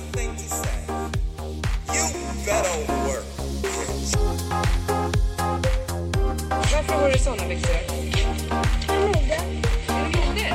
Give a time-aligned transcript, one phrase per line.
[0.00, 0.80] one thing to say.
[1.94, 2.04] You
[2.46, 2.76] better
[3.06, 3.24] work.
[6.48, 7.74] Varför har du såna byxor?
[8.88, 9.34] Mode.
[9.88, 10.54] Är det mode?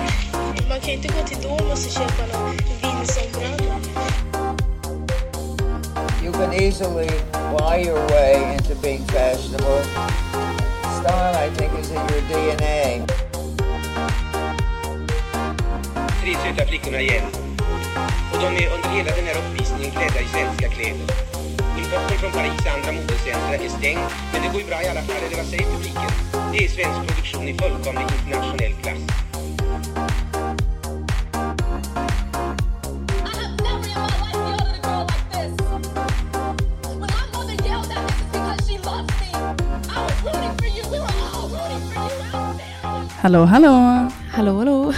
[0.70, 3.80] Man kan ju inte gå till Domus och köpa någon vindsombralla.
[6.23, 7.09] You can easily
[7.57, 9.84] buy your way into being fashionable.
[11.00, 13.05] Style, I think, is in your DNA.
[16.21, 17.23] tre söta flickorna igen.
[18.45, 21.08] De är under hela den här uppvisningen klädda i svenska kläder.
[21.77, 23.99] Importen från Paris och andra modecentra är stängd,
[24.34, 26.12] men det går ju bra i alla fall, eller vad säger publiken?
[26.52, 28.98] Det är svensk produktion i fullkomlig internationell klass.
[43.21, 44.09] Hallå, hallå!
[44.32, 44.93] Hallå, hallå.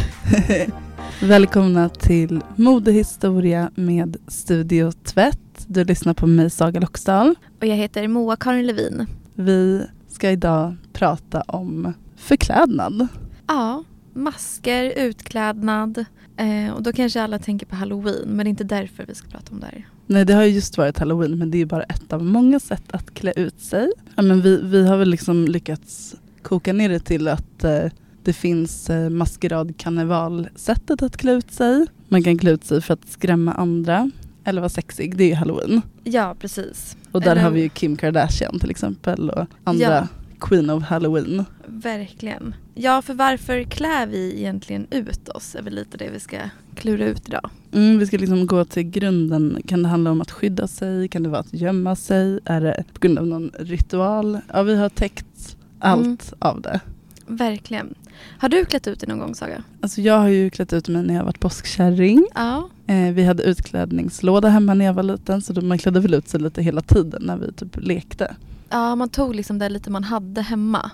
[1.28, 5.40] Välkomna till Modehistoria med Studio Tvätt.
[5.68, 7.36] Du lyssnar på mig, Saga Loxdal.
[7.60, 9.06] Och jag heter Moa Karin Levin.
[9.34, 13.08] Vi ska idag prata om förklädnad.
[13.48, 16.06] Ja, masker, utklädnad.
[16.38, 19.30] Eh, och då kanske alla tänker på halloween, men det är inte därför vi ska
[19.30, 19.88] prata om det här.
[20.06, 22.92] Nej, det har ju just varit halloween, men det är bara ett av många sätt
[22.92, 23.92] att klä ut sig.
[24.16, 27.86] Ja, men vi, vi har väl liksom lyckats koka ner det till att eh,
[28.28, 31.86] det finns eh, maskerad-karneval-sättet att klä ut sig.
[32.08, 34.12] Man kan klä ut sig för att skrämma andra
[34.44, 35.18] eller vara sexig.
[35.18, 35.82] Det är ju halloween.
[36.04, 36.98] Ja, precis.
[37.12, 40.08] Och där Eller- har vi ju Kim Kardashian till exempel och andra Ja.
[40.40, 41.46] Queen of Halloween.
[41.68, 42.56] Verkligen.
[42.76, 46.38] Ja, för varför klär vi egentligen ut oss är väl lite det vi ska
[46.76, 47.50] klura ut idag.
[47.72, 49.62] Mm, vi ska liksom gå till grunden.
[49.68, 51.08] Kan det handla om att skydda sig?
[51.08, 52.40] Kan det vara att gömma sig?
[52.46, 54.40] Är det på grund av någon ritual?
[54.54, 56.18] Ja, vi har täckt allt Mm.
[56.40, 56.80] av det.
[57.28, 57.96] Verkligen.
[58.40, 59.64] Har du klätt ut dig någon gång, Saga?
[59.82, 62.28] Alltså jag har ju klätt ut mig när jag varit påskkärring.
[62.36, 62.70] Ja.
[62.88, 66.40] Eh, vi hade utklädningslåda hemma när jag var liten så man klädde väl ut sig
[66.40, 68.36] lite hela tiden när vi typ lekte.
[68.70, 70.92] Ja, man tog liksom det lite man hade hemma.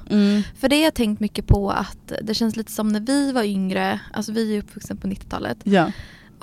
[0.58, 3.44] För det har jag tänkt mycket på att det känns lite som när vi var
[3.44, 5.92] yngre, alltså vi är uppvuxna på 90-talet Ja,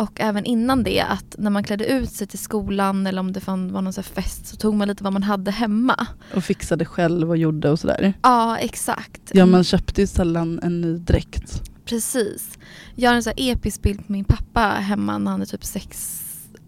[0.01, 3.41] och även innan det att när man klädde ut sig till skolan eller om det
[3.41, 6.07] fan var någon så fest så tog man lite vad man hade hemma.
[6.35, 8.13] och fixade själv och gjorde och sådär.
[8.23, 9.21] Ja, exakt.
[9.35, 11.63] Ja, man köpte ju sällan en ny dräkt.
[11.85, 12.59] Precis.
[12.95, 16.23] Jag har en så episk bild på min pappa hemma när han är typ sex,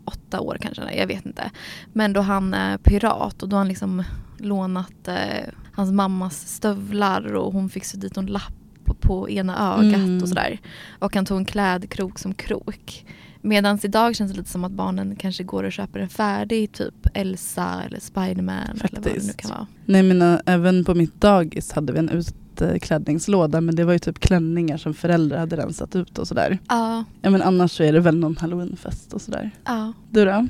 [0.04, 1.50] åtta år kanske, jag vet inte.
[1.92, 4.04] Men då han är pirat och då har han liksom
[4.38, 8.61] lånat eh, hans mammas stövlar och hon fick så dit en lapp
[8.94, 10.22] på, på ena ögat Mm.
[10.22, 10.58] och sådär.
[10.98, 13.04] Och han tog en klädkrok som krok.
[13.44, 16.94] Medan idag känns det lite som att barnen kanske går och köper en färdig typ
[17.14, 19.36] Elsa eller Spiderman eller vad det nu Faktiskt.
[19.36, 19.66] kan vara.
[19.84, 23.98] Nej men äh, även på mitt dagis hade vi en utklädningslåda men det var ju
[23.98, 26.58] typ klänningar som föräldrar hade rensat ut och sådär.
[26.68, 29.50] Ja, Ja men annars så är det väl någon halloweenfest och sådär.
[29.64, 29.92] ja.
[30.10, 30.46] Du då?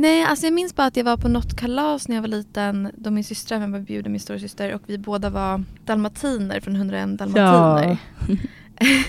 [0.00, 2.90] Nej, alltså jag minns bara att jag var på något kalas när jag var liten
[2.96, 7.18] då min syster även var bjuden, min storasyster och vi båda var dalmatiner från 101
[7.18, 7.98] dalmatiner.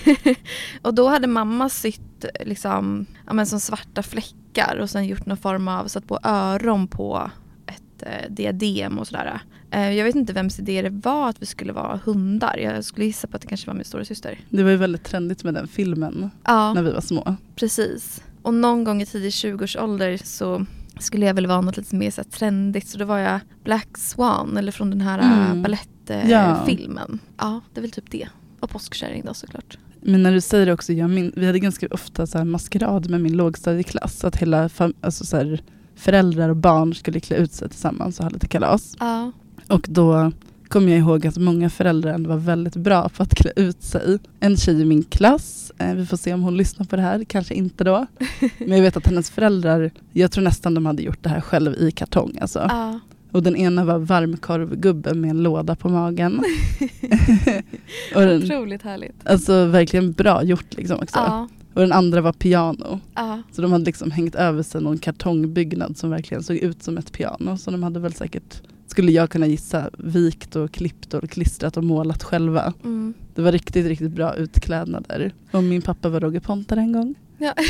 [0.82, 5.36] och då hade mamma sytt liksom, ja, men som svarta fläckar och sen gjort någon
[5.36, 7.30] form av, satt på öron på
[7.66, 9.40] ett eh, diadem och sådär.
[9.70, 12.56] Eh, jag vet inte vems idé det var att vi skulle vara hundar.
[12.58, 14.38] Jag skulle gissa på att det kanske var min storasyster.
[14.50, 16.72] Det var ju väldigt trendigt med den filmen Ja.
[16.74, 17.36] när vi var små.
[17.56, 18.22] Precis.
[18.42, 20.66] Och någon gång i tidig 20-årsålder så
[20.98, 22.88] skulle jag väl vara något lite mer så trendigt.
[22.88, 25.46] Så då var jag Black Swan eller från den här Mm.
[25.46, 25.62] mm.
[25.62, 27.18] balettfilmen.
[27.36, 27.44] Ja.
[27.44, 28.28] ja, det är väl typ det.
[28.60, 29.78] Och påskkärring då såklart.
[30.00, 33.20] Men när du säger det också, jag min, vi hade ganska ofta så maskerad med
[33.20, 34.24] min lågstadieklass.
[34.24, 34.70] Att hela
[35.00, 35.60] alltså så här,
[35.96, 38.96] föräldrar och barn skulle klä ut sig tillsammans och ha lite kalas.
[39.00, 39.32] Ja.
[39.68, 40.32] Och då
[40.68, 44.18] kommer jag ihåg att många föräldrar var väldigt bra på att klä ut sig.
[44.40, 47.24] En tjej i min klass, eh, vi får se om hon lyssnar på det här,
[47.24, 48.06] kanske inte då.
[48.58, 51.74] Men jag vet att hennes föräldrar, jag tror nästan de hade gjort det här själv
[51.74, 52.38] i kartong.
[52.40, 52.58] Alltså.
[52.68, 53.00] Ja.
[53.32, 56.38] Och den ena var varmkorvgubbe med en låda på magen.
[58.14, 59.28] och den, Otroligt härligt.
[59.28, 61.18] alltså verkligen bra gjort liksom också.
[61.18, 61.48] Ja.
[61.74, 63.00] Och den andra var piano.
[63.14, 63.42] Ja.
[63.52, 67.12] Så de hade liksom hängt över sig någon kartongbyggnad som verkligen såg ut som ett
[67.12, 67.56] piano.
[67.58, 71.84] Så de hade väl säkert, skulle jag kunna gissa, vikt och klippt och klistrat och
[71.84, 72.72] målat själva.
[72.84, 73.14] Mm.
[73.34, 75.32] Det var riktigt, riktigt bra utklädnader.
[75.50, 77.14] Och min pappa var Roger Pontare en gång.
[77.38, 77.54] ja.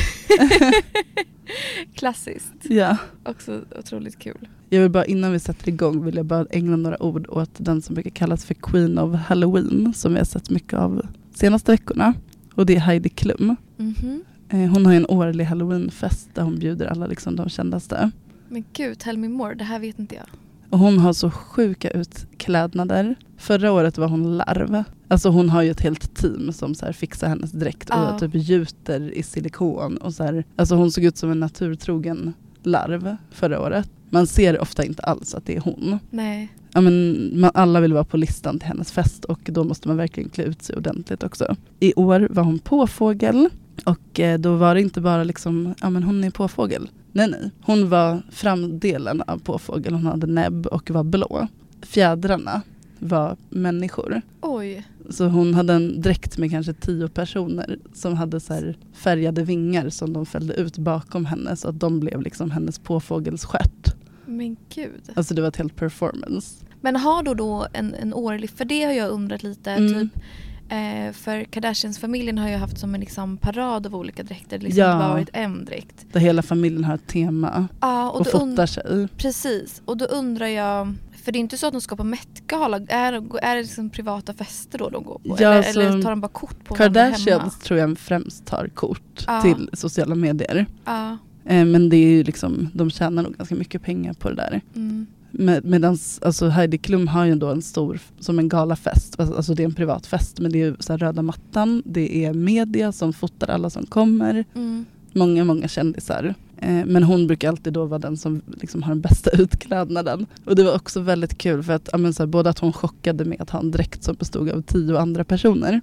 [1.94, 2.52] Klassiskt.
[2.62, 2.96] Ja.
[3.24, 4.48] Också otroligt kul.
[4.70, 7.82] Jag vill bara innan vi sätter igång vill jag bara ägna några ord åt den
[7.82, 12.14] som brukar kallas för Queen of Halloween som vi har sett mycket av senaste veckorna.
[12.54, 13.56] Och det är Heidi Klum.
[13.76, 14.22] Mhm.
[14.48, 18.10] Eh, Hon har en årlig halloweenfest där hon bjuder alla liksom de kändaste.
[18.48, 19.54] Men gud, tell me more.
[19.54, 20.26] Det här vet inte jag.
[20.70, 23.14] Och hon har så sjuka utklädnader.
[23.36, 24.84] Förra året var hon larv.
[25.08, 28.18] Alltså hon har ju ett helt team som så fixar hennes dräkt och Ja.
[28.18, 29.96] typ gjuter i silikon.
[29.96, 32.32] Och så här, alltså hon såg ut som en naturtrogen
[32.62, 33.90] larv förra året.
[34.10, 35.98] Man ser ofta inte alls att det är hon.
[36.10, 36.48] Nej.
[36.72, 39.96] Ja, men man, alla vill vara på listan till hennes fest och då måste man
[39.96, 41.56] verkligen klä ut sig ordentligt också.
[41.80, 43.48] I år var hon påfågel
[43.84, 46.90] och eh, då var det inte bara liksom, ja men hon är påfågel.
[47.18, 49.92] Nej nej, hon var framdelen av påfågel.
[49.92, 51.46] Hon hade näbb och var blå.
[51.82, 52.62] Fjädrarna
[52.98, 54.22] var människor.
[54.40, 54.84] Oj.
[55.10, 60.12] Så hon hade en dräkt med kanske tio personer som hade så färgade vingar som
[60.12, 63.94] de fällde ut bakom henne så att de blev liksom hennes påfågelsstjärt.
[64.26, 65.02] Men gud.
[65.14, 66.64] Alltså det var ett helt performance.
[66.80, 69.94] Men har då då en, en årlig, för det har jag undrat lite, Mm.
[70.10, 70.22] typ
[70.68, 74.58] eh, för Kardashians-familjen har ju haft som en liksom parad av olika dräkter.
[74.58, 74.92] Det liksom Ja.
[74.92, 76.06] inte bara varit en dräkt.
[76.12, 79.08] Där hela familjen har ett tema Ja, och, och, fotar sig.
[79.16, 80.94] Precis, och då undrar jag,
[81.24, 83.12] för det är inte så att de ska på Met-gala, är,
[83.44, 85.36] är det liksom privata fester då de går på?
[85.38, 86.74] Ja, eller, så eller tar de bara kort på?
[86.74, 89.42] Kardashians tror jag främst tar kort Ja.
[89.42, 90.66] till sociala medier.
[90.84, 91.18] Ja,
[91.50, 94.60] Eh, men det är ju liksom, de tjänar nog ganska mycket pengar på det där.
[94.76, 99.36] mm, Med, medans, alltså Heidi Klum har ju då en stor, som en galafest, alltså
[99.36, 102.92] alltså det är en privat fest men det är så röda mattan, det är media
[102.92, 104.84] som fotar alla som kommer, mm.
[105.12, 106.34] många, många kändisar.
[106.56, 110.26] Eh, men hon brukar alltid då vara den som liksom har den bästa utklädnaden.
[110.44, 113.24] Och det var också väldigt kul för att, men så här, både att hon chockade
[113.24, 115.80] med att ha en dräkt som bestod av tio andra personer.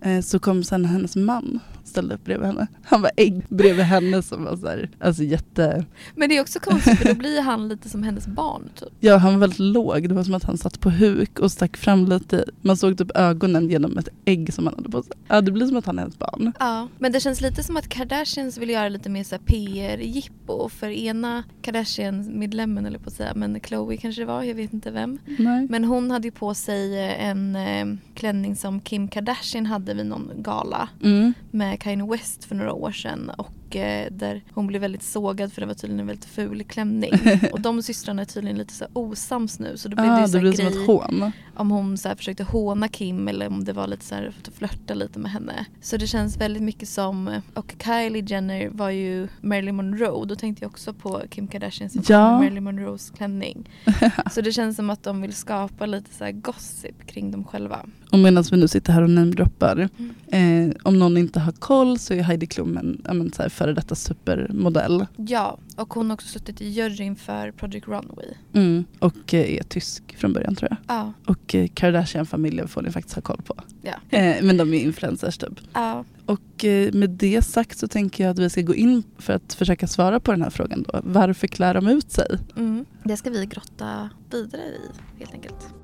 [0.00, 2.66] Eh, så kom sen hennes man ställde upp bredvid henne.
[2.84, 6.60] Han var ägg bredvid henne som var så här, alltså jätte, Men det är också
[6.60, 8.88] konstigt för då blir han lite som hennes barn typ.
[9.00, 10.08] ja han var väldigt låg.
[10.08, 12.44] Det var som att han satt på huk och stack fram lite.
[12.60, 15.12] Man såg typ ögonen genom ett ägg som han hade på sig.
[15.28, 16.52] Ja det blir som att han är hennes barn.
[16.60, 20.68] Ja, men det känns lite som att Kardashians vill göra lite mer så här PR-jippo
[20.68, 24.90] för ena Kardashian-medlemmen eller på att säga, men Chloe kanske det var, jag vet inte
[24.90, 25.18] vem.
[25.38, 25.66] Nej.
[25.70, 30.30] Men hon hade ju på sig en eh, klänning som Kim Kardashian hade vid någon
[30.36, 31.32] gala Mm.
[31.50, 35.60] med Kanye West för några år sedan och eh, där hon blev väldigt sågad för
[35.60, 37.12] det var tydligen en väldigt ful klänning.
[37.52, 40.28] och de systrarna är tydligen lite så osams nu så då blev det Ah, ju
[40.28, 41.32] så det som grej ett hån.
[41.56, 44.94] om hon så försökte håna Kim eller om det var lite så här att flörta
[44.94, 45.64] lite med henne.
[45.80, 50.26] Så det känns väldigt mycket som, och Kylie Jenner var ju Marilyn Monroe.
[50.26, 52.38] Då tänkte jag också på Kim Kardashian som Ja.
[52.38, 53.70] Marilyn Monroes klänning.
[54.32, 57.86] så det känns som att de vill skapa lite så gossip kring dem själva.
[58.12, 59.88] Och medan vi nu sitter här och namedroppar.
[59.98, 60.70] Mm.
[60.70, 63.48] Eh, om någon inte har koll så är Heidi Klum en ja, men, så här,
[63.48, 65.06] före detta supermodell.
[65.16, 68.28] Ja, och hon har också suttit i juryn för Project Runway.
[68.52, 68.84] Mm.
[68.98, 70.96] Och eh, är tysk från början tror jag.
[70.96, 73.54] Ja, Och eh, Kardashian-familjen får ni faktiskt ha koll på.
[73.82, 73.94] ja.
[74.18, 75.60] Eh, men de är influencers typ.
[75.74, 76.04] ja.
[76.26, 79.54] Och eh, med det sagt så tänker jag att vi ska gå in för att
[79.54, 81.00] försöka svara på den här frågan då.
[81.04, 82.38] Varför klär de ut sig?
[82.56, 82.84] Mm.
[83.04, 85.74] Det ska vi grotta vidare i helt enkelt.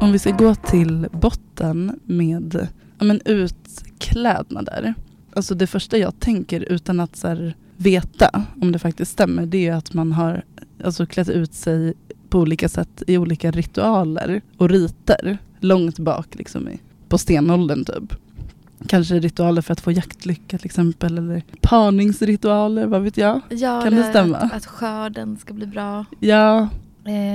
[0.00, 2.68] Om vi ska gå till botten med
[2.98, 4.94] ja, men utklädnader.
[5.34, 9.68] Alltså det första jag tänker utan att så här, veta om det faktiskt stämmer det
[9.68, 10.44] är att man har
[10.84, 11.94] alltså, klätt ut sig
[12.28, 18.14] på olika sätt i olika ritualer och riter långt bak liksom i, på stenåldern typ.
[18.86, 23.40] Kanske ritualer för att få jaktlycka till exempel eller parningsritualer, vad vet jag.
[23.48, 24.36] Ja, Kan det eller stämma?
[24.36, 26.04] Att, att skörden ska bli bra.
[26.20, 26.68] Ja,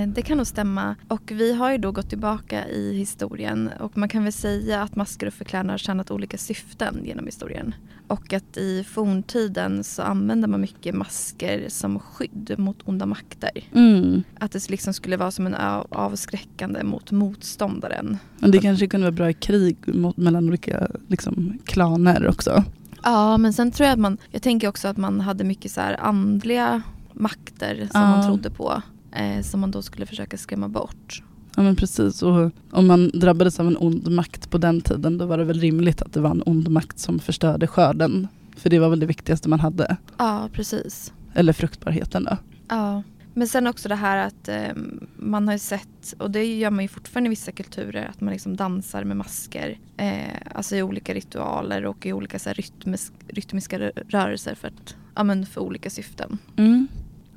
[0.08, 0.96] det kan nog stämma.
[1.08, 4.96] Och vi har ju då gått tillbaka i historien och man kan väl säga att
[4.96, 7.76] masker och förklädnader har tjänat olika syften genom historien.
[8.08, 13.52] Och att i forntiden så använde man mycket masker som skydd mot onda makter.
[13.74, 14.24] mm.
[14.40, 18.18] Att det liksom skulle vara som en av- avskräckande mot motståndaren.
[18.40, 22.64] Men det kanske kunde vara bra i krig mot, mellan olika liksom, klaner också.
[23.04, 25.82] Ja, men sen tror jag att man, jag tänker också att man hade mycket så
[25.82, 26.82] andliga
[27.14, 28.08] makter som Ja.
[28.08, 28.82] man trodde på.
[29.16, 31.24] Eh, som man då skulle försöka skrämma bort.
[31.56, 32.22] Ja men precis.
[32.24, 35.60] Och om man drabbades av en ond makt på den tiden då var det väl
[35.60, 38.28] rimligt att det var en ond makt som förstörde skörden.
[38.58, 39.98] För det var väl det viktigaste man hade.
[40.18, 41.14] Ja, precis.
[41.34, 42.38] Eller fruktbarheten då.
[42.70, 43.04] Ja.
[43.34, 44.76] Men sen också det här att eh,
[45.18, 48.34] man har ju sett, och det gör man ju fortfarande i vissa kulturer, att man
[48.34, 49.80] liksom dansar med masker.
[49.98, 50.18] Eh,
[50.56, 54.96] alltså i olika ritualer och i olika så här, rytmisk, rytmiska rö- rörelser för, att,
[55.16, 56.38] ja, men för olika syften.
[56.58, 56.88] Mm.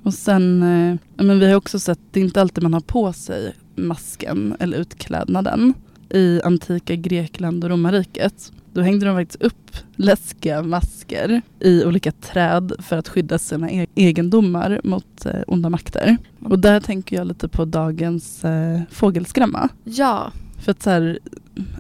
[0.06, 3.12] Och sen, eh, men vi har också sett, det är inte alltid man har på
[3.12, 5.75] sig masken eller utklädnaden.
[6.10, 8.52] I antika Grekland och romarriket.
[8.72, 13.86] Då hängde de faktiskt upp läskiga masker i olika träd för att skydda sina e-
[13.94, 16.16] egendomar mot eh, onda makter.
[16.40, 19.68] Och där tänker jag lite på dagens eh, fågelskrämma.
[19.84, 21.18] Ja, För att så här,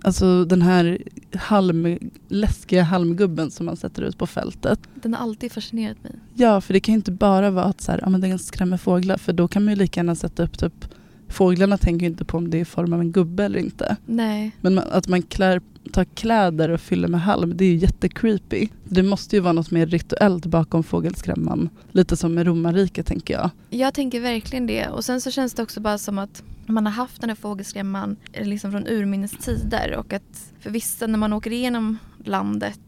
[0.02, 0.98] alltså den här
[1.34, 4.80] halm, läskiga halmgubben som man sätter ut på fältet.
[4.94, 6.12] den har alltid fascinerat mig.
[6.34, 8.76] Ja, för det kan ju inte bara vara att så här, ja, men den skrämmer
[8.76, 9.16] fåglar.
[9.16, 10.88] För då kan man ju lika gärna sätta upp typ
[11.28, 13.96] Fåglarna tänker ju inte på om det är i form av en gubbe eller inte.
[14.06, 15.60] Nej, Men man, att man klär
[15.92, 18.68] tar kläder och fyller med halm, det är ju jättecreepy.
[18.84, 21.68] Det måste ju vara något mer rituellt bakom fågelskrämman.
[21.92, 23.50] Lite som med romarriket tänker jag.
[23.70, 24.88] Jag tänker verkligen det.
[24.88, 28.16] Och sen så känns det också bara som att man har haft den här fågelskrämman
[28.32, 32.80] eh, liksom från urminnes tider och att för vissa när man åker igenom landet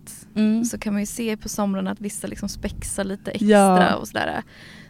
[0.71, 3.95] så kan man ju se på somrarna att vissa liksom spexar lite extra Ja.
[3.95, 4.43] och sådär.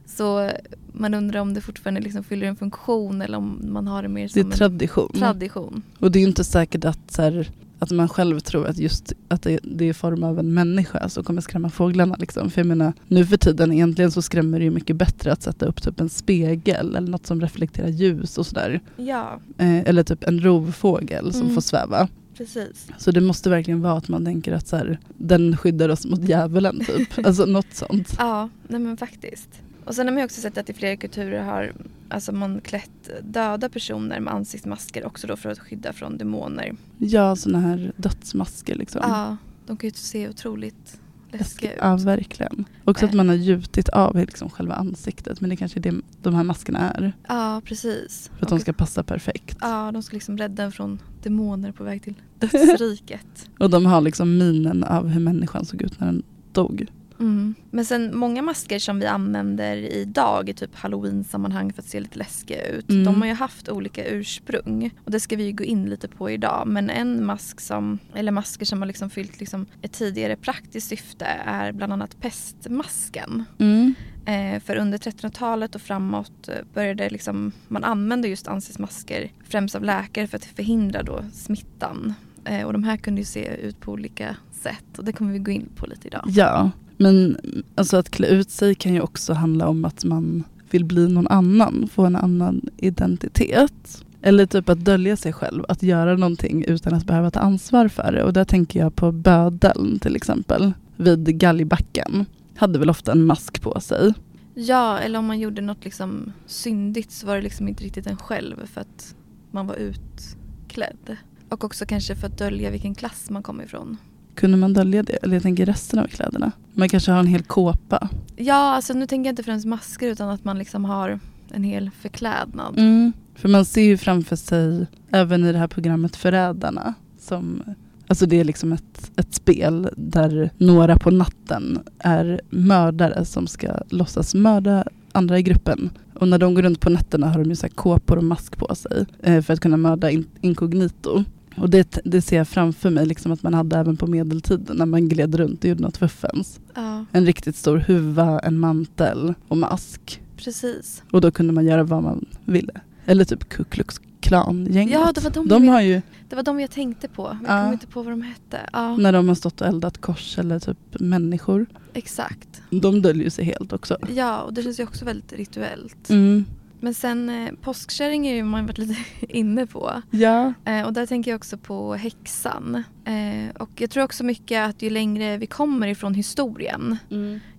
[0.06, 0.50] Så
[0.92, 4.22] man undrar om det fortfarande liksom fyller en funktion eller om man har det mer
[4.22, 5.12] Det som är en tradition.
[5.14, 5.82] tradition.
[5.98, 9.12] Och det är ju inte säkert att, så här, att man själv tror att just
[9.28, 12.16] att det, det är form av en människa som kommer skrämma fåglarna.
[12.18, 12.50] Liksom.
[12.50, 15.66] För jag menar, nu för tiden egentligen så skrämmer det ju mycket bättre att sätta
[15.66, 18.80] upp typ en spegel eller något som reflekterar ljus och sådär.
[18.96, 21.54] Ja, Eh, eller typ en rovfågel som Mm.
[21.54, 22.08] får sväva.
[22.36, 22.86] precis.
[22.98, 26.28] Så det måste verkligen vara att man tänker att så här, den skyddar oss mot
[26.28, 27.08] djävulen typ.
[27.26, 28.14] alltså något sånt.
[28.18, 29.48] Ja, nej men faktiskt.
[29.88, 31.72] Och sen har man ju också sett att i flera kulturer har
[32.08, 36.76] alltså man klätt döda personer med ansiktsmasker också då för att skydda från demoner.
[36.98, 39.00] Ja, såna här dödsmasker liksom.
[39.04, 41.00] Ja, de kan ju se otroligt
[41.32, 41.78] läskiga ut.
[41.82, 42.64] Ja, verkligen.
[42.84, 43.16] Också att Eh.
[43.16, 45.40] man har gjutit av liksom själva ansiktet.
[45.40, 47.12] Men det kanske är det de här maskerna är.
[47.28, 48.30] Ja, precis.
[48.36, 49.58] För att de Och- ska passa perfekt.
[49.60, 53.50] Ja, de ska liksom rädda en från demoner på väg till dödsriket.
[53.58, 56.86] Och de har liksom minen av hur människan såg ut när den dog.
[57.20, 57.54] Mm.
[57.70, 62.18] Men sen många masker som vi använder idag i typ halloween-sammanhang för att se lite
[62.18, 62.90] läskiga ut.
[62.90, 63.04] Mm.
[63.04, 64.90] De har ju haft olika ursprung.
[65.04, 66.66] Och det ska vi ju gå in lite på idag.
[66.66, 71.24] Men en mask som, eller masker som har liksom fyllt liksom ett tidigare praktiskt syfte
[71.44, 73.44] är bland annat pestmasken.
[73.58, 73.94] Mm.
[74.26, 80.26] Eh, för under 1300-talet och framåt började liksom, man använda just ansiktsmasker främst av läkare
[80.26, 82.14] för att förhindra då smittan.
[82.44, 85.38] Eh, och de här kunde ju se ut på olika sätt och det kommer vi
[85.38, 86.24] gå in på lite idag.
[86.28, 87.38] Ja, men
[87.74, 91.28] alltså att klä ut sig kan ju också handla om att man vill bli någon
[91.28, 94.04] annan, få en annan identitet.
[94.22, 98.12] Eller typ att dölja sig själv, att göra någonting utan att behöva ta ansvar för
[98.12, 98.24] det.
[98.24, 102.26] Och där tänker jag på bödeln till exempel, vid galgbacken.
[102.56, 104.14] Hade väl ofta en mask på sig.
[104.54, 108.16] Ja, eller om man gjorde något liksom syndigt så var det liksom inte riktigt en
[108.16, 109.14] själv för att
[109.50, 111.16] man var utklädd.
[111.48, 113.96] Och också kanske för att dölja vilken klass man kom ifrån.
[114.38, 115.12] Kunde man dölja det?
[115.12, 116.52] Eller jag tänker resten av kläderna.
[116.72, 118.08] Man kanske har en hel kåpa.
[118.36, 121.90] Ja, alltså nu tänker jag inte främst masker utan att man liksom har en hel
[122.00, 122.78] förklädnad.
[122.78, 123.12] Mm.
[123.34, 127.62] För man ser ju framför sig, även i det här programmet Förrädarna, som,
[128.06, 133.68] alltså det är liksom ett, ett spel där några på natten är mördare som ska
[133.88, 135.90] låtsas mörda andra i gruppen.
[136.14, 138.56] Och när de går runt på nätterna har de ju så här kåpor och mask
[138.56, 141.24] på sig eh, för att kunna mörda in, inkognito.
[141.60, 144.86] Och det, det ser jag framför mig liksom att man hade även på medeltiden när
[144.86, 146.60] man gled runt och gjorde något fuffens.
[146.74, 150.20] Ja, En riktigt stor huva, en mantel och mask.
[150.36, 151.02] precis.
[151.10, 152.72] Och då kunde man göra vad man ville.
[153.06, 154.94] Eller typ Ku Klux Klan-gänget.
[154.94, 157.22] Ja, det var de, de jag, har ju, det var de jag tänkte på.
[157.22, 157.54] Men Ja.
[157.54, 158.60] jag kommer inte på vad de hette.
[158.72, 162.62] Ja, när de har stått och eldat kors eller typ människor, exakt.
[162.70, 163.96] de döljer sig helt också.
[164.14, 166.10] Ja, och det känns ju också väldigt rituellt.
[166.10, 166.44] Mm.
[166.80, 168.96] Men sen eh, påskkärring är ju man varit lite
[169.28, 170.02] inne på.
[170.10, 170.52] Ja.
[170.64, 172.82] Eh, och där tänker jag också på häxan.
[173.04, 176.96] Eh, och jag tror också mycket att ju längre vi kommer ifrån historien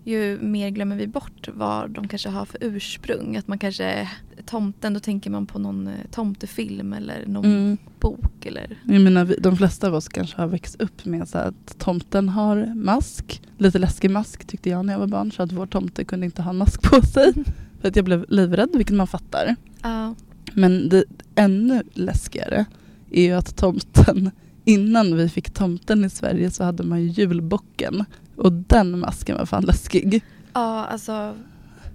[0.03, 3.37] ju mer glömmer vi bort vad de kanske har för ursprung.
[3.37, 4.09] Att man kanske,
[4.45, 7.77] tomten, då tänker man på någon eh, tomtefilm eller någon Mm.
[7.99, 11.79] bok eller Jag menar, de flesta av oss kanske har växt upp med så att
[11.79, 13.41] tomten har mask.
[13.57, 16.41] Lite läskig mask tyckte jag när jag var barn, så att vår tomte kunde inte
[16.41, 17.33] ha mask på sig.
[17.81, 19.55] För att jag blev livrädd, vilket man fattar.
[19.81, 20.15] Ja,
[20.53, 21.03] Men det
[21.35, 22.65] ännu läskigare
[23.11, 24.31] är ju att tomten,
[24.65, 28.05] innan vi fick tomten i Sverige så hade man ju julbocken.
[28.35, 30.23] Och den masken var fan läskig.
[30.53, 31.11] ja alltså.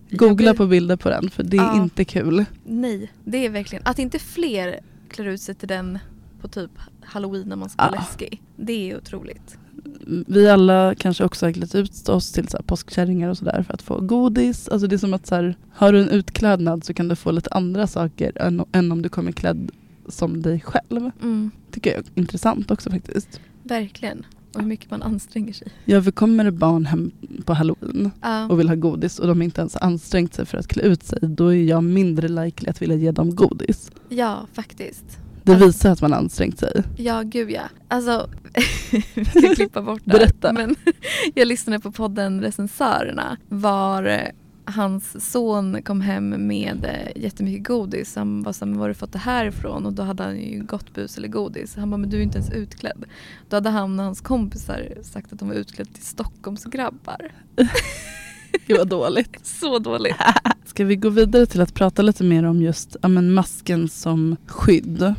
[0.09, 1.83] jag Googla blir- på bilder på den för det är Ja.
[1.83, 2.45] inte kul.
[2.67, 3.87] Nej, det är verkligen.
[3.87, 5.99] Att inte fler klär ut sig till den
[6.41, 6.71] på typ
[7.05, 8.01] halloween när man ska vara Ja.
[8.01, 8.43] läskig.
[8.57, 9.59] Det är otroligt.
[10.07, 13.75] Vi alla kanske också har klätt ut oss till så här påskkärringar och sådär för
[13.75, 14.69] att få godis.
[14.69, 17.31] Alltså det är som att så här, har du en utklädnad så kan du få
[17.31, 19.71] lite andra saker än, än om du kommer klädd
[20.09, 21.11] som dig själv.
[21.23, 23.41] Mm, Tycker jag är intressant också faktiskt.
[23.63, 24.27] verkligen.
[24.55, 25.69] Och hur mycket man anstränger sig.
[25.85, 27.11] Ja, för kommer det barn hem
[27.45, 30.69] på halloween Ja, och vill ha godis och de inte ens ansträngt sig för att
[30.69, 33.91] klä ut sig, då är jag mindre likely att vilja ge dem godis.
[34.09, 35.19] ja faktiskt.
[35.45, 36.83] Det Alltså- visar att man har ansträngt sig.
[36.97, 37.63] Ja, gud ja.
[37.89, 38.29] Alltså,
[39.15, 40.19] vi ska klippa bort det här.
[40.19, 40.53] Berätta.
[40.53, 40.77] Men
[41.35, 44.21] jag lyssnade på podden Recensörerna var eh,
[44.65, 48.17] hans son kom hem med eh, jättemycket godis.
[48.17, 49.87] Han var så här, men var har du fått det här ifrån?
[49.87, 51.77] Och då hade han ju gått bus eller godis.
[51.77, 53.05] Han bara, men du är inte ens utklädd.
[53.49, 57.33] Då hade han och hans kompisar sagt att de var utklädda till Stockholmsgrabbar.
[58.67, 59.47] Det var dåligt.
[59.47, 60.17] Så dåligt.
[60.65, 64.37] Ska vi gå vidare till att prata lite mer om just ja, men masken som
[64.47, 65.15] skydd?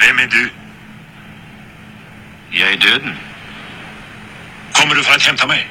[0.00, 0.50] Vem är du?
[2.50, 3.14] Jag är döden.
[4.72, 5.68] Kommer du för att hämta mig?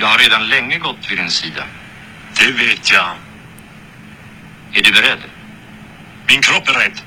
[0.00, 1.64] Jag har redan länge gått vid din sida.
[2.38, 3.10] Det vet jag.
[4.72, 5.18] Är du beredd?
[6.28, 6.98] Min kropp är rädd.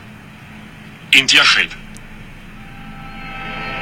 [1.22, 1.76] Inte jag själv.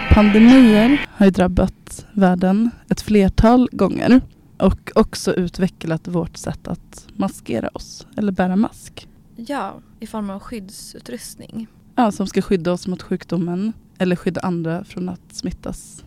[0.10, 4.22] Pandemier har ju drabbat världen ett flertal gånger
[4.58, 9.08] och också utvecklat vårt sätt att maskera oss eller bära mask.
[9.36, 11.68] Ja, i form av skyddsutrustning.
[11.96, 16.04] Ja, som ska skydda oss mot sjukdomen eller skydda andra från att smittas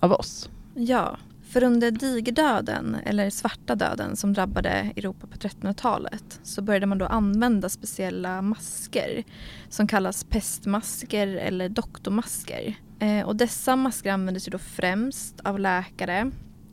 [0.00, 0.50] av oss.
[0.74, 1.18] Ja,
[1.48, 7.06] för under digerdöden, eller svarta döden som drabbade Europa på 1300-talet så började man då
[7.06, 9.24] använda speciella masker
[9.68, 12.74] som kallas pestmasker eller doktormasker.
[12.98, 16.30] Eh, och dessa masker användes ju då främst av läkare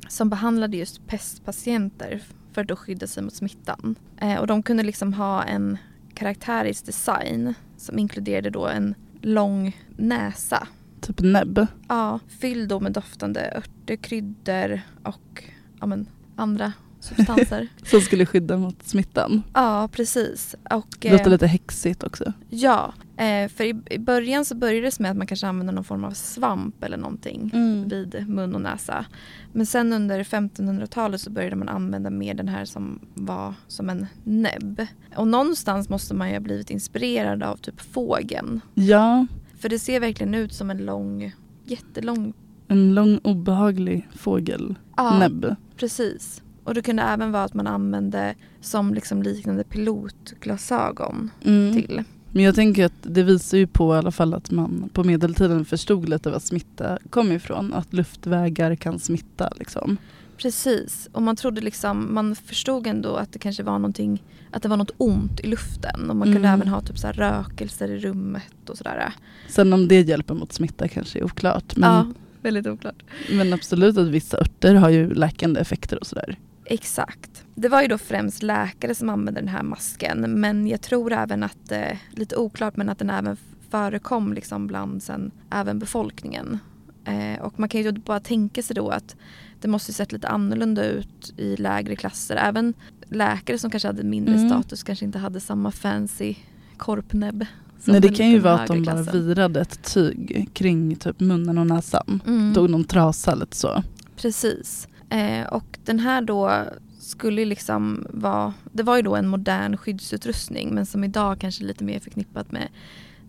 [0.08, 3.96] som behandlade just pestpatienter för att då skydda sig mot smittan.
[4.18, 5.78] Eh, och de kunde liksom ha en
[6.14, 7.54] karaktärisk design
[7.86, 10.68] som inkluderade då en lång näsa
[11.02, 11.68] Typ näbb.
[11.88, 15.44] Ja, fylld då med doftande örter, kryddor och
[15.80, 17.68] ja, men, andra substanser.
[17.84, 19.44] Som skulle skydda mot smittan.
[19.54, 20.56] ja, precis.
[20.72, 22.34] Och, Det låter eh, lite häxigt också.
[22.50, 25.84] Ja, eh, för i, i början så började det med att man kanske använde någon
[25.84, 27.88] form av svamp eller någonting Mm.
[27.90, 29.06] vid mun och näsa.
[29.54, 34.08] Men sen under 1500-talet så började man använda mer den här som var som en
[34.24, 34.86] näbb.
[35.16, 38.62] Och någonstans måste man ju ha blivit inspirerad av typ fågeln.
[38.74, 39.28] Ja,
[39.60, 41.32] För det ser verkligen ut som en lång,
[41.66, 42.34] jättelång
[42.68, 44.76] en lång obehaglig fågel.
[44.98, 45.56] Ja, Näbb.
[45.78, 46.42] Precis.
[46.64, 51.74] Och det kunde även vara att man använde som liksom liknande pilotglasögon Mm.
[51.74, 52.04] till.
[52.36, 55.66] Men jag tänker att det visar ju på i alla fall att man på medeltiden
[55.66, 57.74] förstod lite var smitta kom ifrån.
[57.74, 59.98] Att luftvägar kan smitta liksom.
[60.38, 61.10] Precis.
[61.12, 64.78] Och man trodde liksom, man förstod ändå att det kanske var någonting, att det var
[64.78, 66.10] något ont i luften.
[66.10, 66.60] Och man kunde Mm.
[66.62, 69.14] även ha typ så rökelser i rummet och sådär.
[69.50, 71.76] Sen om det hjälper mot smitta kanske är oklart.
[71.76, 73.04] Men, Ja, väldigt oklart.
[73.32, 76.38] men absolut att vissa örter har ju läkande effekter och sådär.
[76.66, 77.44] Exakt.
[77.56, 81.44] Det var ju då främst läkare som använde den här masken men jag tror även
[81.44, 83.38] att, eh, lite oklart, men att den även
[83.70, 86.60] förekom liksom bland sen även befolkningen.
[87.06, 89.16] Eh, och man kan ju bara tänka sig då att
[89.62, 92.36] det måste sett lite annorlunda ut i lägre klasser.
[92.36, 92.74] Även
[93.10, 94.50] läkare som kanske hade mindre Mm.
[94.50, 96.36] status kanske inte hade samma fancy
[96.78, 97.46] korpnäbb.
[97.84, 101.68] Nej det kan ju vara att de bara virade ett tyg kring typ munnen och
[101.68, 102.22] näsan.
[102.28, 102.54] Mm.
[102.54, 103.84] Tog någon trasa lite så.
[104.16, 104.88] Precis.
[105.10, 106.64] Eh, och den här då
[107.00, 111.68] skulle liksom vara, det var ju då en modern skyddsutrustning men som idag kanske är
[111.68, 112.68] lite mer förknippat med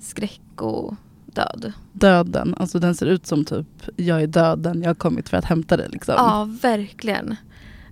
[0.01, 0.95] skräck och
[1.27, 1.73] död.
[1.93, 5.45] Döden, alltså den ser ut som typ jag är döden, jag har kommit för att
[5.45, 6.15] hämta dig liksom.
[6.19, 7.37] Ja, verkligen.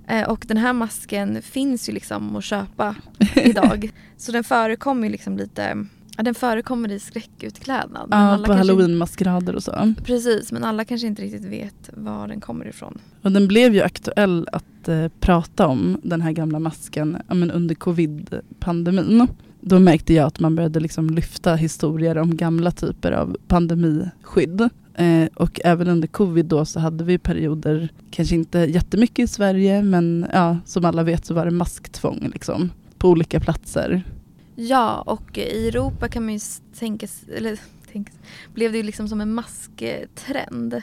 [0.06, 2.96] Eh, och den här masken finns ju liksom att köpa
[3.34, 3.90] idag.
[4.16, 8.08] Så den förekommer ju liksom lite, ja, den förekommer i skräckutklädnad.
[8.10, 9.94] Ja, alla på halloweenmaskerader och så.
[10.04, 12.98] Precis, men alla kanske inte riktigt vet var den kommer ifrån.
[13.22, 17.50] Och den blev ju aktuell att eh, prata om den här gamla masken ja, men
[17.50, 19.26] under covid-pandemin.
[19.60, 24.68] Då märkte jag att man började liksom lyfta historier om gamla typer av pandemiskydd.
[24.94, 29.82] Eh, och även under covid då så hade vi perioder, kanske inte jättemycket i Sverige
[29.82, 34.02] men ja, som alla vet så var det masktvång liksom, på olika platser.
[34.56, 36.40] Ja, och i Europa kan man ju
[36.78, 37.60] tänka, eller
[37.92, 38.12] tänka,
[38.54, 40.82] blev det ju liksom som en masktrend.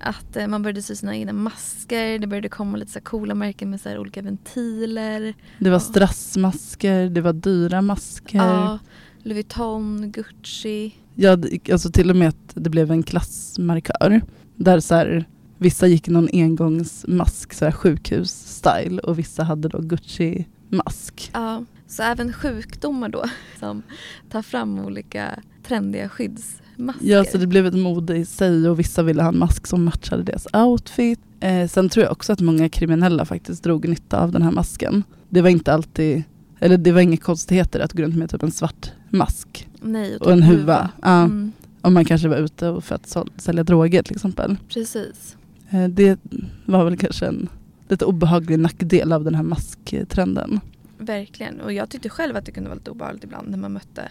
[0.00, 3.70] Att eh, man började sy sina egna masker, det började komma lite så coola märken
[3.70, 5.34] med så olika ventiler.
[5.58, 8.38] Det var strassmasker, det var dyra masker.
[8.38, 8.78] Ja,
[9.22, 10.94] Louis Vuitton, Gucci.
[11.14, 11.38] Ja,
[11.72, 14.20] alltså till och med att det blev en klassmarkör.
[14.56, 15.24] Där så här,
[15.58, 21.30] vissa gick någon engångsmask, så här sjukhus-style och vissa hade då Gucci-mask.
[21.32, 23.24] Ja, så även sjukdomar då
[23.60, 23.82] som
[24.30, 27.06] tar fram olika trendiga skyddsmasker.
[27.06, 29.84] Ja, så det blev ett mode i sig och vissa ville ha en mask som
[29.84, 31.20] matchade deras outfit.
[31.40, 35.02] Eh, sen tror jag också att många kriminella faktiskt drog nytta av den här masken.
[35.28, 36.22] Det var inte alltid,
[36.60, 40.32] eller det var inga konstigheter att gå runt med typ en svart mask Nej, och
[40.32, 40.90] en typ huva.
[41.02, 44.56] Ja, Mm, Om man kanske var ute och för att sälja droger till exempel.
[44.68, 45.36] precis.
[45.70, 46.18] Eh, Det
[46.64, 47.48] var väl kanske en
[47.88, 50.60] lite obehaglig nackdel av den här masktrenden.
[50.98, 51.60] Verkligen.
[51.60, 54.10] Och jag tyckte själv att det kunde vara lite obehagligt ibland när man mötte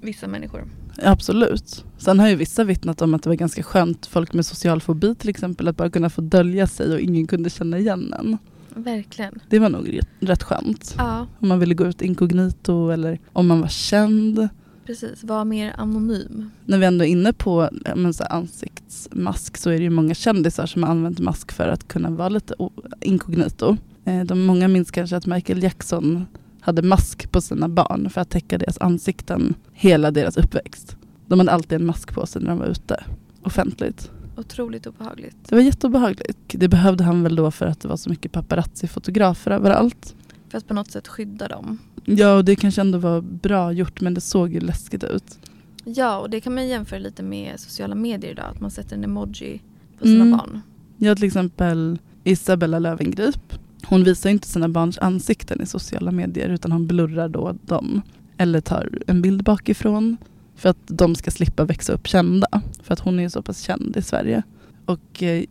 [0.00, 0.64] vissa människor.
[1.02, 1.84] Absolut.
[1.98, 5.14] Sen har ju vissa vittnat om att det var ganska skönt, folk med social fobi
[5.14, 8.38] till exempel, att bara kunna få dölja sig och ingen kunde känna igen en.
[8.84, 9.40] Verkligen.
[9.48, 10.94] Det var nog rätt, skönt.
[10.98, 14.48] Ja, Om man ville gå ut inkognito eller om man var känd.
[14.86, 15.24] precis.
[15.24, 16.50] Var mer anonym.
[16.64, 20.66] När vi ändå är inne på men så ansiktsmask så är det ju många kändisar
[20.66, 22.54] som har använt mask för att kunna vara lite
[23.00, 23.76] inkognito.
[24.08, 26.26] Eh, de många minns kanske att Michael Jackson
[26.60, 30.96] hade mask på sina barn för att täcka deras ansikten hela deras uppväxt.
[31.26, 33.04] De hade alltid en mask på sig när de var ute.
[33.42, 34.10] Offentligt.
[34.36, 35.36] Otroligt obehagligt.
[35.48, 36.38] Det var jätteobehagligt.
[36.48, 40.14] Det behövde han väl då för att det var så mycket paparazzi-fotografer överallt.
[40.48, 41.78] För att på något sätt skydda dem.
[42.04, 45.38] Ja, och det kanske ändå var bra gjort men det såg ju läskigt ut.
[45.84, 48.46] Ja, och det kan man jämföra lite med sociala medier idag.
[48.54, 49.60] Att man sätter en emoji
[49.98, 50.38] på sina Mm.
[50.38, 50.60] barn.
[50.96, 53.52] Jag till exempel Isabella Löwengrip.
[53.84, 58.02] Hon visar inte sina barns ansikten i sociala medier utan hon blurrar då dem.
[58.36, 60.16] Eller tar en bild bakifrån
[60.56, 62.62] för att de ska slippa växa upp kända.
[62.82, 64.42] För att hon är ju så pass känd i Sverige.
[64.84, 65.44] Och eh,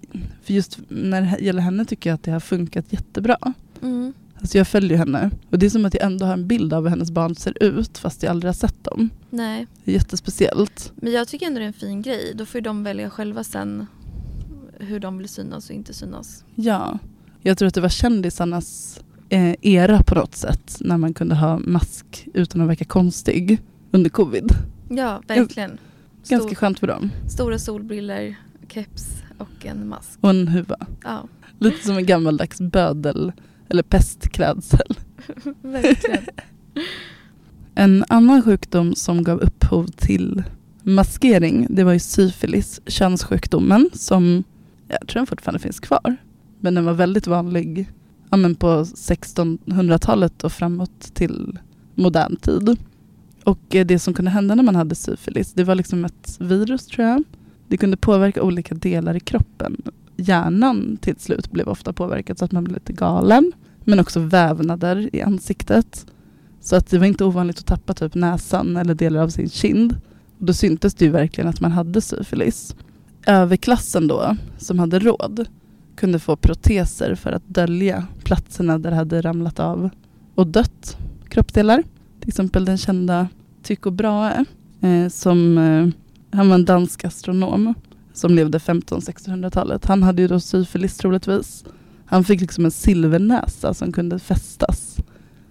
[0.43, 3.37] för just när det gäller henne tycker jag att det har funkat jättebra.
[3.81, 4.13] Mm.
[4.39, 6.83] Alltså jag följer henne och det är som att jag ändå har en bild av
[6.83, 9.09] hur hennes barn ser ut fast jag aldrig har sett dem.
[9.29, 10.91] Nej, Det är jättespeciellt.
[10.95, 12.31] men jag tycker ändå det är en fin grej.
[12.35, 13.87] Då får ju de välja själva sen
[14.79, 16.43] hur de vill synas och inte synas.
[16.55, 16.99] Ja,
[17.47, 21.59] jag tror att det var kändisarnas eh, era på något sätt när man kunde ha
[21.59, 24.51] mask utan att verka konstig under covid.
[24.89, 25.77] Ja, verkligen.
[26.29, 27.09] Ganska Stor, skönt för dem.
[27.29, 28.35] stora solbriller,
[28.69, 29.05] keps
[29.37, 30.19] och en mask.
[30.21, 30.77] Och en huva.
[31.03, 31.27] Ja,
[31.59, 33.31] Lite som en gammaldags bödel
[33.69, 34.97] eller pestklädsel.
[35.61, 36.23] verkligen.
[37.75, 40.43] En annan sjukdom som gav upphov till
[40.83, 44.43] maskering det var ju syfilis, könssjukdomen som
[44.87, 46.17] jag tror den fortfarande finns kvar.
[46.59, 47.91] Men den var väldigt vanlig
[48.29, 51.59] ja, men på 1600-talet och framåt till
[51.95, 52.77] modern tid.
[53.43, 56.85] Och eh, det som kunde hända när man hade syfilis det var liksom ett virus
[56.85, 57.23] tror jag.
[57.67, 59.81] Det kunde påverka olika delar i kroppen.
[60.15, 63.51] Hjärnan till slut blev ofta påverkad så att man blev lite galen.
[63.83, 66.05] Men också vävnader i ansiktet.
[66.61, 69.95] Så att det var inte ovanligt att tappa typ näsan eller delar av sin kind.
[70.39, 72.75] Och då syntes det ju verkligen att man hade syfilis.
[73.25, 75.47] Överklassen då, som hade råd,
[75.97, 79.89] kunde få proteser för att dölja platserna där det hade ramlat av
[80.35, 80.97] och dött
[81.29, 81.83] kroppsdelar.
[82.19, 83.27] Till exempel den kända
[83.63, 84.45] Tycho Brahe,
[84.81, 85.87] eh, som, eh,
[86.37, 87.73] han var en dansk astronom
[88.13, 89.85] som levde 1500-1600-talet.
[89.85, 91.65] Han hade ju då syfilis troligtvis.
[92.05, 94.97] Han fick liksom en silvernäsa som kunde fästas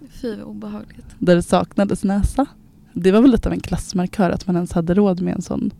[0.09, 1.05] Fy vad obehagligt.
[1.19, 2.45] där det saknades näsa.
[2.93, 5.71] Det var väl lite av en klassmarkör att man ens hade råd med en sån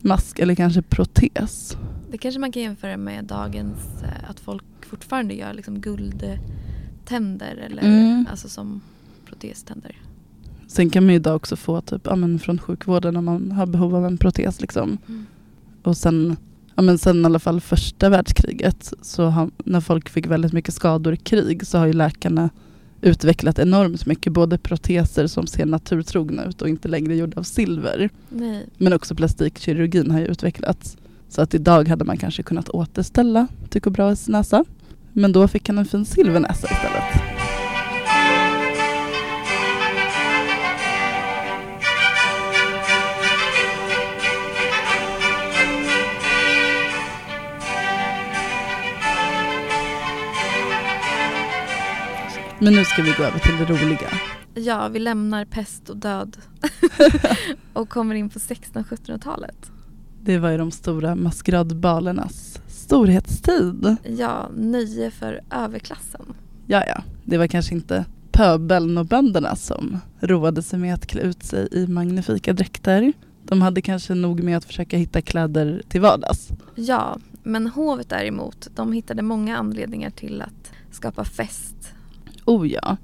[0.00, 1.76] mask eller kanske protes.
[2.16, 7.82] Det kanske man kan jämföra med dagens, eh, att folk fortfarande gör liksom guldtänder eller
[7.82, 8.26] Mm.
[8.30, 8.80] alltså som
[9.26, 9.96] protestander.
[10.66, 13.66] Sen kan man ju idag också få typ, ja, men från sjukvården om man har
[13.66, 14.60] behov av en protes.
[14.60, 14.98] Liksom.
[15.08, 15.26] Mm.
[15.82, 16.36] Och sen,
[16.74, 20.74] ja, men sen i alla fall första världskriget, så har, när folk fick väldigt mycket
[20.74, 22.50] skador i krig så har ju läkarna
[23.00, 24.32] utvecklat enormt mycket.
[24.32, 28.10] Både proteser som ser naturtrogna ut och inte längre gjorda av silver.
[28.28, 30.96] Nej, Men också plastikkirurgin har ju utvecklats.
[31.28, 34.64] Så att idag hade man kanske kunnat återställa Tycho Brahes näsa.
[35.12, 37.36] Men då fick han en fin silvernäsa istället.
[52.58, 54.08] Men nu ska vi gå över till det roliga.
[54.54, 56.36] ja vi lämnar pest och död
[57.72, 59.70] och kommer in på 1600-1700-talet.
[60.26, 63.96] Det var ju de stora maskeradbalernas storhetstid.
[64.18, 66.34] Ja, nöje för överklassen.
[66.66, 71.20] Ja, ja, det var kanske inte pöbeln och bönderna som roade sig med att klä
[71.20, 73.12] ut sig i magnifika dräkter.
[73.42, 76.48] De hade kanske nog med att försöka hitta kläder till vardags.
[76.74, 81.92] Ja, men hovet däremot, de hittade många anledningar till att skapa fest.
[82.44, 82.96] Oh ja.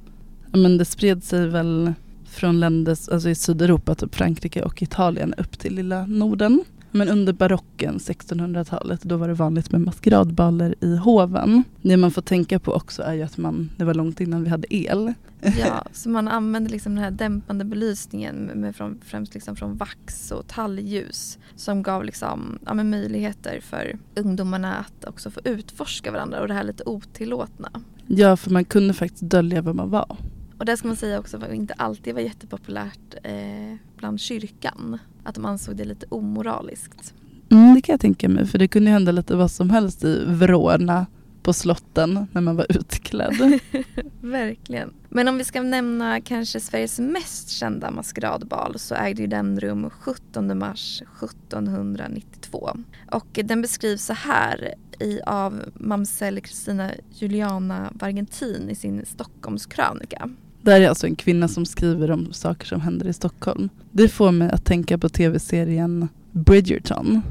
[0.52, 1.92] Men det spred sig väl
[2.24, 6.64] från länder alltså i Sydeuropa, typ Frankrike och Italien upp till lilla Norden.
[6.94, 11.64] Men under barocken, 1600-talet, då var det vanligt med maskeradbaler i hoven.
[11.82, 14.50] Det man får tänka på också är ju att man, det var långt innan vi
[14.50, 15.12] hade el.
[15.58, 20.30] Ja, så man använde liksom den här dämpande belysningen med från, främst liksom från vax
[20.30, 26.48] och talgljus som gav liksom, ja, möjligheter för ungdomarna att också få utforska varandra och
[26.48, 27.70] det här lite otillåtna.
[28.06, 30.16] Ja, för man kunde faktiskt dölja vem man var.
[30.58, 34.98] Och det ska man säga också var inte alltid var jättepopulärt eh, bland kyrkan.
[35.24, 37.14] Att de ansåg det lite omoraliskt.
[37.50, 40.24] Mm, det kan jag tänka mig, för det kunde hända lite vad som helst i
[40.26, 41.06] vrårna
[41.42, 43.60] på slotten när man var utklädd.
[44.20, 44.92] Verkligen.
[45.08, 49.90] Men om vi ska nämna kanske Sveriges mest kända maskeradbal så ägde ju den rum
[49.90, 52.70] 17 mars 1792.
[53.10, 60.30] Och den beskrivs så här i, av mamsell Kristina Juliana Vargentin i sin Stockholmskrönika.
[60.62, 63.68] Det här är alltså en kvinna som skriver om saker som händer i Stockholm.
[63.92, 67.22] Det får mig att tänka på tv-serien Bridgerton.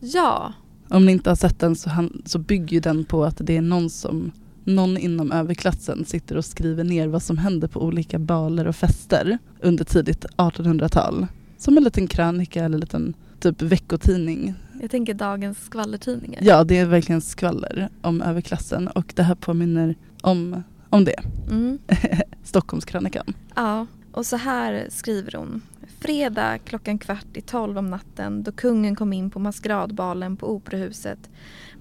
[0.00, 0.52] Ja,
[0.88, 3.62] Om ni inte har sett den så, han, så bygger den på att det är
[3.62, 4.32] någon som
[4.64, 9.38] någon inom överklassen sitter och skriver ner vad som händer på olika baler och fester
[9.60, 11.26] under tidigt 1800-tal.
[11.58, 16.40] Som en liten krönika eller en liten typ veckotidning Jag tänker dagens skvallertidningar.
[16.44, 21.20] Ja, det är verkligen skvaller om överklassen och det här påminner om, om det.
[21.50, 21.78] Mm.
[22.44, 23.34] Stockholmskrönikan.
[23.54, 25.62] Ja, och så här skriver hon.
[25.98, 31.30] Fredag klockan kvart i tolv om natten då kungen kom in på maskeradbalen på Operahuset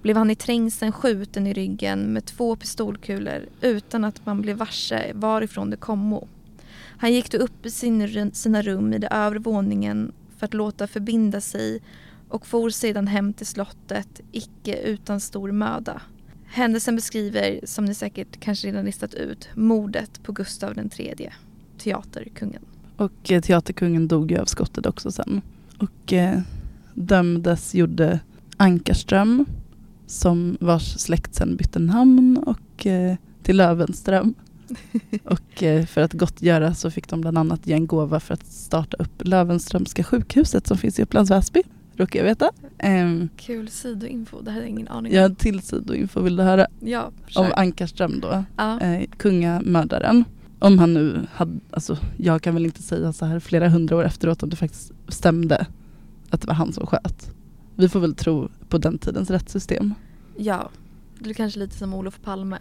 [0.02, 5.12] blev han i trängseln skjuten i ryggen med två pistolkulor utan att man blev varse
[5.14, 6.28] varifrån det kommo.
[6.98, 10.88] Han gick då upp i sin, sina rum i den övre våningen för att låta
[10.88, 11.82] förbinda sig
[12.30, 16.02] och for sedan hem till slottet, icke utan stor möda.
[16.52, 21.30] Händelsen beskriver, som ni säkert kanske redan listat ut, mordet på Gustav III,
[21.78, 22.62] teaterkungen.
[22.98, 25.42] Och eh, teaterkungen dog ju av skottet också sen.
[25.78, 26.42] Och eh,
[26.94, 28.20] dömdes gjorde
[28.58, 29.46] Ankarström
[30.08, 34.34] som vars släkt sen bytte namn och, eh, till Löwenström.
[35.24, 38.46] och eh, för att gottgöra så fick de bland annat ge en gåva för att
[38.46, 41.64] starta upp Löwenströmska sjukhuset som finns i Upplands Väsby.
[42.00, 42.52] Råkar jag veta.
[42.78, 45.36] Ehm, Kul sidoinfo, det hade jag ingen aning jag har om.
[45.36, 46.68] till sidoinfo, vill du höra?
[46.80, 47.60] Ja, Om kör.
[47.60, 48.80] Ankarström då, Ja.
[48.82, 50.24] eh, kungamördaren.
[50.60, 54.04] Om han nu hade, alltså jag kan väl inte säga så här flera hundra år
[54.06, 55.66] efteråt om det faktiskt stämde
[56.30, 57.32] att det var han som sköt.
[57.76, 59.94] Vi får väl tro på den tidens rättssystem.
[60.38, 60.70] ja,
[61.20, 62.58] det är kanske lite som Olof Palme.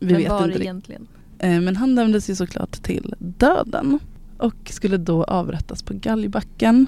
[0.00, 1.06] Vi Men vet var inte egentligen?
[1.38, 3.98] Eh, Men han dömdes ju såklart till döden
[4.38, 6.86] och skulle då avrättas på Galgbacken.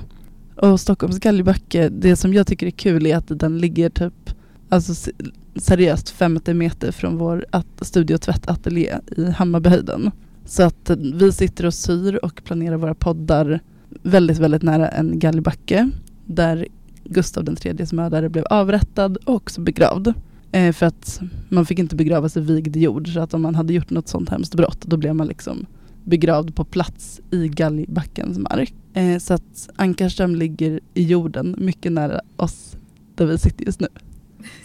[0.63, 4.31] Och Stockholms Galgbacke, det som jag tycker är kul är att den ligger typ
[4.69, 5.11] alltså
[5.57, 7.45] seriöst 50 meter från vår
[7.81, 10.11] studiotvättateljé och tvättateljé i Hammarbyhöjden.
[10.45, 13.61] Så att vi sitter och syr och planerar våra poddar
[14.03, 15.91] väldigt, väldigt nära en galgbacke
[16.27, 16.67] där
[17.05, 20.15] Gustav IIIs mördare blev avrättad och också begravd.
[20.53, 23.73] Eh, för att man fick inte begravas i vigd jord så att om man hade
[23.73, 25.67] gjort något sånt hemskt brott då blev man liksom
[26.05, 28.75] begravd på plats i galgbackens mark.
[28.93, 32.77] Eh, så att Ankarström ligger i jorden mycket nära oss
[33.15, 33.89] där vi sitter just nu.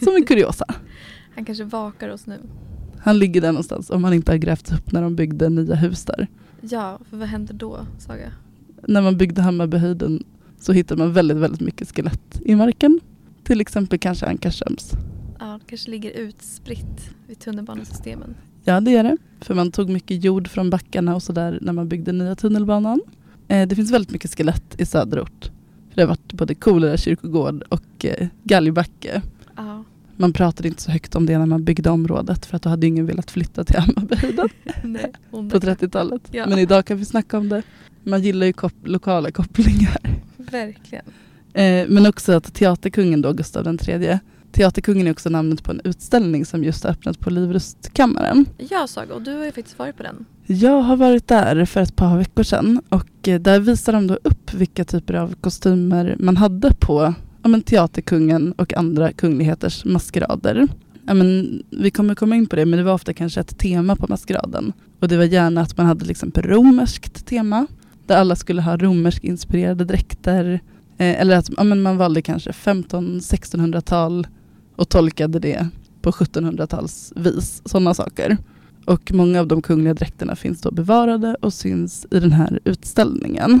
[0.02, 0.64] Som en kuriosa.
[1.34, 2.38] Han kanske vakar oss nu.
[2.98, 6.04] Han ligger där någonstans om han inte har grävts upp när de byggde nya hus
[6.04, 6.28] där.
[6.60, 8.32] Ja, för vad hände då, Saga?
[8.86, 10.24] När man byggde Hammarbyhöjden
[10.58, 13.00] så hittade man väldigt, väldigt mycket skelett i marken.
[13.44, 14.92] Till exempel kanske Ankarströms.
[15.38, 18.34] Ja, det kanske ligger utspritt vid tunnelbanesystemen.
[18.68, 19.16] Ja, det är det.
[19.40, 23.00] För man tog mycket jord från backarna och sådär när man byggde nya tunnelbanan.
[23.48, 25.50] Eh, det finns väldigt mycket skelett i söderort.
[25.88, 29.22] För det har varit både Kolera kyrkogård och eh, Galgbacke.
[30.16, 32.86] Man pratade inte så högt om det när man byggde området för att då hade
[32.86, 34.48] ingen velat flytta till Hammarbyhöjden
[35.30, 36.22] på 30-talet.
[36.30, 36.46] Ja.
[36.48, 37.62] Men idag kan vi snacka om det.
[38.02, 39.98] Man gillar ju kop- lokala kopplingar.
[40.36, 41.04] Verkligen.
[41.52, 44.18] Eh, men också att teaterkungen då, Gustav III.
[44.52, 48.46] Teaterkungen är också namnet på en utställning som just har öppnat på Livrustkammaren.
[48.70, 50.24] Ja, Saga, och du har ju faktiskt varit på den.
[50.46, 54.18] Jag har varit där för ett par veckor sedan och eh, där visar de då
[54.22, 60.68] upp vilka typer av kostymer man hade på ja, men teaterkungen och andra kungligheters maskerader.
[61.06, 63.96] Ja, men, vi kommer komma in på det, men det var ofta kanske ett tema
[63.96, 64.72] på maskeraden.
[65.00, 67.66] Och det var gärna att man hade exempel romerskt tema,
[68.06, 70.60] där alla skulle ha romersk inspirerade dräkter.
[70.98, 74.26] Eh, eller att ja, men man valde kanske 1500-1600-tal
[74.78, 75.68] och tolkade det
[76.02, 78.36] på 1700-talsvis, sådana saker.
[78.84, 83.60] Och många av de kungliga dräkterna finns då bevarade och syns i den här utställningen.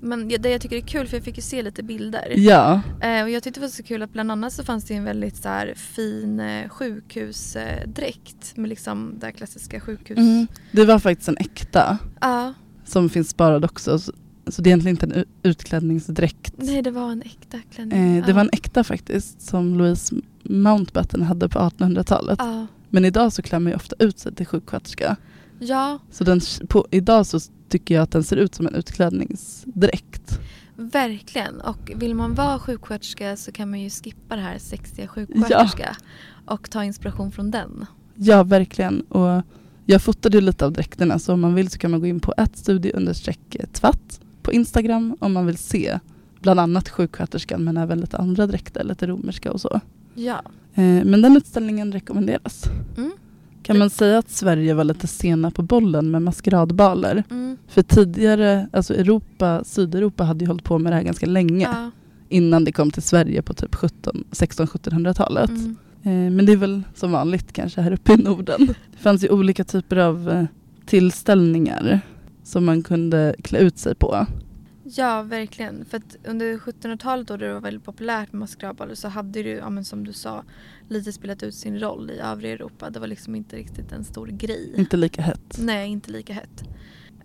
[0.00, 2.32] Men det jag tycker är kul, för jag fick ju se lite bilder.
[2.36, 4.94] Ja, Eh, och jag tyckte det var så kul att bland annat så fanns det
[4.94, 10.18] en väldigt så här, fin eh, sjukhusdräkt med liksom det här klassiska sjukhus...
[10.18, 10.46] mm.
[10.72, 13.98] det var faktiskt en äkta Ja, som finns sparad också.
[13.98, 14.12] Så,
[14.46, 16.54] så det är egentligen inte en utklädningsdräkt.
[16.56, 18.16] nej det var en äkta klänning.
[18.16, 18.34] Eh, det ja.
[18.34, 20.16] var en äkta faktiskt som Louise
[20.50, 22.38] Mountbatten hade på 1800-talet.
[22.42, 22.66] Ja.
[22.90, 25.16] Men idag så klär man ju ofta ut sig till sjuksköterska.
[25.58, 30.40] ja, Så den, på, idag så tycker jag att den ser ut som en utklädningsdräkt.
[30.76, 31.60] verkligen.
[31.60, 35.96] Och vill man vara sjuksköterska så kan man ju skippa det här sexiga sjuksköterska
[36.46, 37.86] och ta inspiration från den.
[38.14, 39.00] Ja, verkligen.
[39.00, 39.42] Och
[39.84, 42.20] jag fotade ju lite av dräkterna så om man vill så kan man gå in
[42.20, 42.92] på ett studie
[43.72, 45.98] tvatt på Instagram om man vill se
[46.40, 49.80] bland annat sjuksköterskan men även lite andra dräkter, lite romerska och så.
[50.16, 50.42] Ja.
[50.74, 52.64] Eh, men den utställningen rekommenderas.
[52.96, 53.12] Mm.
[53.62, 57.24] Kan man säga att Sverige var lite sena på bollen med maskeradbaler?
[57.30, 57.56] Mm.
[57.68, 61.90] För tidigare, alltså Europa, Sydeuropa hade ju hållit på med det här ganska länge Ja.
[62.28, 65.50] innan det kom till Sverige på typ 17 16-1700-talet.
[65.50, 65.76] Mm.
[66.02, 68.66] Eh, Men det är väl som vanligt kanske här uppe i Norden.
[68.66, 70.44] Det fanns ju olika typer av eh,
[70.86, 72.00] tillställningar
[72.44, 74.26] som man kunde klä ut sig på.
[74.88, 75.84] Ja, verkligen.
[75.84, 79.56] För att under 1700-talet då det var väldigt populärt med maskeradballer så hade det ju,
[79.56, 80.44] ja, men som du sa,
[80.88, 82.90] lite spelat ut sin roll i övriga Europa.
[82.90, 84.72] Det var liksom inte riktigt en stor grej.
[84.76, 85.56] Inte lika hett.
[85.58, 86.62] Nej, inte lika hett.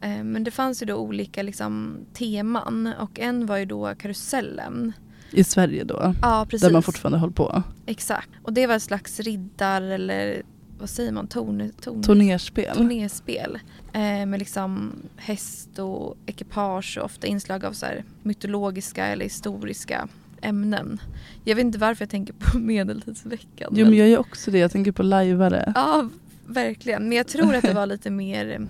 [0.02, 4.93] Eh, Men det fanns ju då olika liksom, teman och en var ju då karusellen.
[5.32, 6.15] I Sverige då?
[6.21, 6.67] Ja, precis.
[6.67, 7.63] Där man fortfarande håller på?
[7.86, 8.30] Exakt.
[8.43, 10.43] Och det var ett slags riddar eller
[10.82, 11.28] vad säger man?
[11.28, 12.76] Torn, torn, Turnerspel?
[12.76, 13.60] Turnerspel.
[13.94, 20.08] Eh, med liksom häst och ekipage och ofta inslag av så här mytologiska eller historiska
[20.41, 21.02] ämnen.
[21.44, 23.74] Jag vet inte varför jag tänker på Medeltidsveckan.
[23.76, 25.72] Jo men jag gör också det, jag tänker på lajvare.
[25.76, 26.10] Ja,
[26.48, 27.04] verkligen.
[27.10, 28.67] Men jag tror att det var lite mer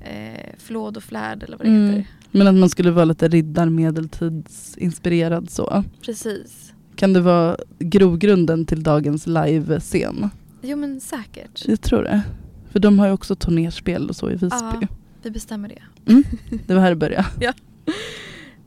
[0.00, 1.88] eh, flåd och flärd eller vad det Mm.
[1.90, 2.06] heter.
[2.30, 5.84] Men att man skulle vara lite riddar medeltidsinspirerad så.
[6.02, 6.72] Precis.
[6.96, 10.30] Kan det vara grogrunden till dagens livescen?
[10.66, 11.68] Jo men säkert.
[11.68, 12.22] Jag tror det.
[12.70, 14.48] För de har ju också turnerspel och så i Visby.
[14.50, 14.88] Ja,
[15.22, 15.82] vi bestämmer det.
[16.12, 16.24] Mm,
[16.66, 17.26] det var här det började.
[17.40, 17.52] Ja.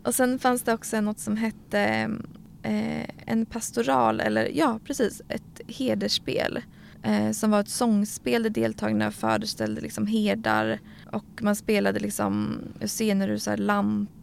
[0.04, 2.10] Och sen fanns det också något som hette
[2.64, 6.60] eh, en pastoral, eller ja precis, ett hedersspel.
[7.04, 10.80] Eh, som var ett sångspel där deltagarna föreställde liksom herdar
[11.12, 14.18] och man spelade liksom scener ur så här lantlivet.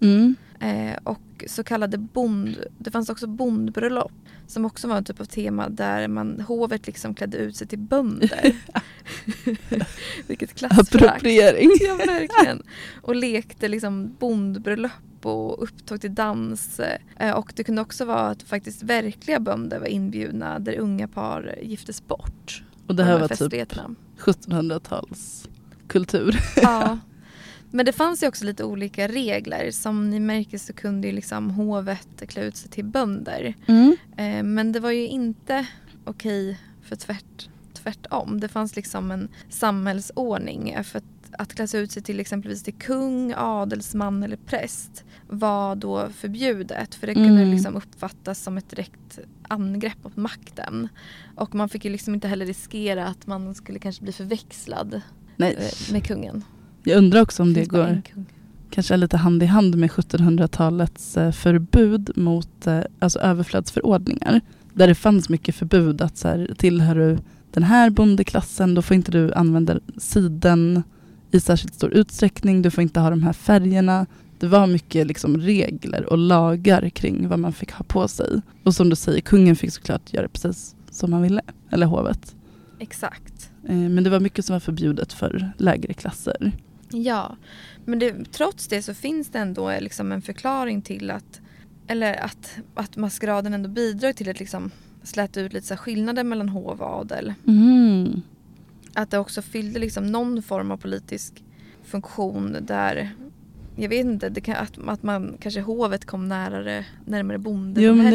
[0.00, 0.36] Mm.
[0.60, 4.12] Eh, och så kallade bond, det fanns också bondbröllop
[4.46, 7.78] som också var en typ av tema där man, hovet liksom klädde ut sig till
[7.78, 8.56] bönder.
[10.26, 10.94] Vilket klassförakt.
[10.94, 11.70] Appropriering.
[11.80, 12.62] Ja verkligen.
[13.02, 16.80] Och lekte liksom bondbröllop och upptåg till dans.
[17.16, 21.58] Eh, och det kunde också vara att faktiskt verkliga bönder var inbjudna där unga par
[21.62, 22.64] giftes bort.
[22.86, 23.94] Och det här var typ festligheterna.
[24.18, 25.48] 1700-tals
[25.88, 26.40] kultur.
[26.56, 26.98] Ja.
[27.70, 29.70] Men det fanns ju också lite olika regler.
[29.70, 33.54] Som ni märker så kunde ju liksom hovet klä ut sig till bönder.
[33.66, 33.96] Mm.
[34.16, 35.66] Eh, men det var ju inte
[36.04, 38.40] okej för tvärt, tvärtom.
[38.40, 40.84] Det fanns liksom en samhällsordning.
[40.84, 41.04] För att,
[41.38, 46.94] att klä sig ut sig till exempelvis till kung, adelsman eller präst var då förbjudet.
[46.94, 47.50] För det kunde Mm.
[47.50, 50.88] liksom uppfattas som ett direkt angrepp på makten.
[51.36, 55.00] Och man fick ju liksom inte heller riskera att man skulle kanske bli förväxlad
[55.36, 55.54] Nej.
[55.58, 56.44] eh, med kungen.
[56.84, 58.02] Jag undrar också om det går
[58.70, 64.40] kanske lite hand i hand med 1700-talets eh, förbud mot eh, alltså överflödsförordningar.
[64.74, 67.18] Där det fanns mycket förbud att så här, tillhör du
[67.52, 70.82] den här bondeklassen då får inte du använda siden
[71.30, 72.62] i särskilt stor utsträckning.
[72.62, 74.06] Du får inte ha de här färgerna.
[74.38, 78.40] Det var mycket liksom regler och lagar kring vad man fick ha på sig.
[78.64, 81.42] Och som du säger, kungen fick såklart göra precis som han ville.
[81.70, 82.36] Eller hovet.
[82.78, 83.50] Exakt.
[83.68, 86.52] Eh, Men det var mycket som var förbjudet för lägre klasser.
[86.92, 87.36] Ja,
[87.84, 91.40] men det, trots det så finns det ändå liksom en förklaring till att,
[91.86, 94.70] eller att, att maskeraden ändå bidrar till att liksom
[95.02, 97.34] släta ut lite så skillnader mellan hov och adel.
[97.46, 98.22] Mm.
[98.94, 101.44] Att det också fyllde liksom någon form av politisk
[101.84, 103.14] funktion där
[103.76, 107.38] jag vet inte, kan, att, att man kanske hovet kom närmare, närmare
[107.82, 108.06] Jo, men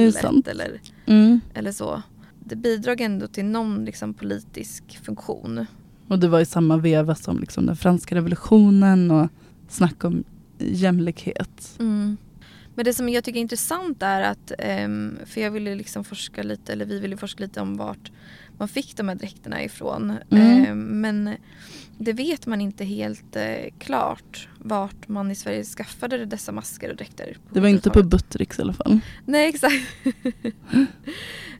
[0.47, 1.39] eller, Mm.
[1.53, 2.01] eller så.
[2.39, 5.65] Det bidrog ändå till någon liksom politisk funktion.
[6.07, 9.29] Och det var i samma veva som liksom den franska revolutionen och
[9.67, 10.23] snack om
[10.57, 11.75] jämlikhet.
[11.79, 12.17] Mm.
[12.75, 16.43] Men det som jag tycker är intressant är att, ehm, för jag ville liksom forska
[16.43, 18.11] lite, eller vi ville forska lite om vart
[18.57, 20.13] man fick de här dräkterna ifrån.
[20.29, 20.65] Mm.
[20.65, 21.35] Ehm, men
[21.97, 26.95] det vet man inte helt eh, klart vart man i Sverige skaffade dessa masker och
[26.95, 27.37] dräkter.
[27.53, 28.09] Det var inte på 70-talet.
[28.09, 28.99] Buttericks i alla fall.
[29.25, 29.85] Nej exakt.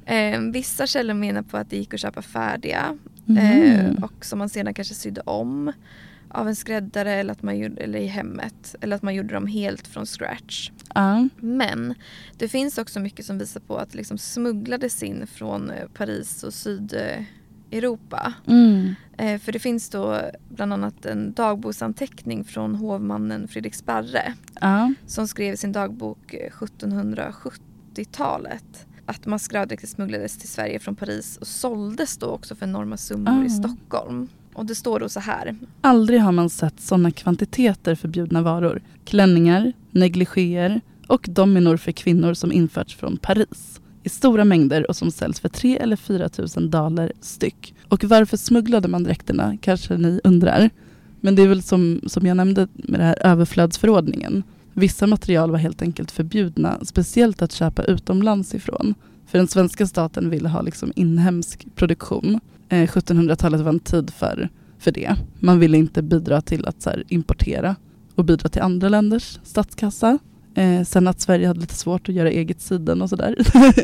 [0.08, 3.38] Ehm, vissa källor menar på att det gick att köpa färdiga Mhm.
[3.38, 5.72] eh, och som man sedan kanske sydde om
[6.30, 8.76] av en skräddare eller, att man gjorde, eller i hemmet.
[8.82, 10.72] Eller att man gjorde dem helt från scratch.
[10.96, 11.28] Ja.
[11.38, 11.94] Men
[12.38, 16.44] det finns också mycket som visar på att det liksom smugglades in från eh, Paris
[16.44, 18.34] och Sydeuropa.
[18.48, 18.96] Mm.
[19.18, 24.94] Eh, för det finns då bland annat en dagboksanteckning från hovmannen Fredrik Sparre Ja.
[25.06, 31.48] som skrev i sin dagbok eh, 1770-talet att maskeraddräkter smugglades till Sverige från Paris och
[31.48, 33.46] såldes då också för enorma summor Ah.
[33.46, 34.28] i Stockholm.
[34.54, 35.56] Och det står då så här.
[35.82, 38.82] Aldrig har man sett sådana kvantiteter förbjudna varor.
[39.06, 43.82] Klänningar, negligéer och dominor för kvinnor som införts från Paris.
[44.04, 47.76] I stora mängder och som säljs för 3 eller 4 tusen daler styck.
[47.90, 50.70] Och varför smugglade man dräkterna kanske ni undrar.
[51.22, 54.44] Men det är väl som, som jag nämnde med den här överflödsförordningen.
[54.78, 58.94] Vissa material var helt enkelt förbjudna, speciellt att köpa utomlands ifrån.
[59.26, 62.40] För den svenska staten ville ha liksom inhemsk produktion.
[62.70, 64.50] Eh, 1700-talet var en tid för,
[64.80, 65.16] för det.
[65.40, 67.76] Man ville inte bidra till att så här, importera
[68.16, 70.20] och bidra till andra länders statskassa.
[70.56, 73.36] Eh, sen att Sverige hade lite svårt att göra eget siden och sådär.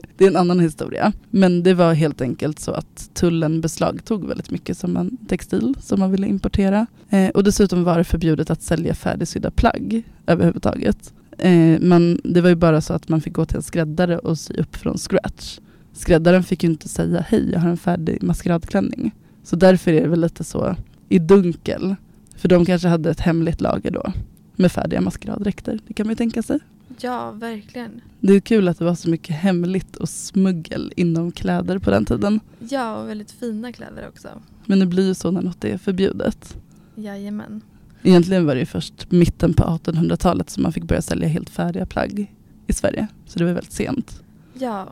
[0.17, 1.13] det är en annan historia.
[1.29, 5.99] Men det var helt enkelt så att tullen beslagtog väldigt mycket som en textil som
[5.99, 6.87] man ville importera.
[7.09, 11.13] Eh, och dessutom var det förbjudet att sälja färdigsydda plagg överhuvudtaget.
[11.37, 14.39] Eh, men det var ju bara så att man fick gå till en skräddare och
[14.39, 15.59] sy upp från scratch.
[15.93, 19.11] Skräddaren fick ju inte säga hej, jag har en färdig maskeradklänning.
[19.43, 20.75] Så därför är det väl lite så
[21.09, 21.95] i dunkel.
[22.35, 24.13] För de kanske hade ett hemligt lager då
[24.61, 25.79] med färdiga maskeraddräkter.
[25.87, 26.59] Det kan man ju tänka sig.
[26.99, 28.01] Ja, verkligen.
[28.19, 32.05] Det är kul att det var så mycket hemligt och smuggel inom kläder på den
[32.05, 32.39] tiden.
[32.69, 34.29] Ja, och väldigt fina kläder också.
[34.65, 36.57] Men det blir ju så när något är förbjudet.
[36.95, 37.61] Jajamän.
[38.03, 41.85] Egentligen var det ju först mitten på 1800-talet som man fick börja sälja helt färdiga
[41.85, 42.35] plagg
[42.67, 43.07] i Sverige.
[43.25, 44.23] Så det var väldigt sent.
[44.53, 44.87] Ja,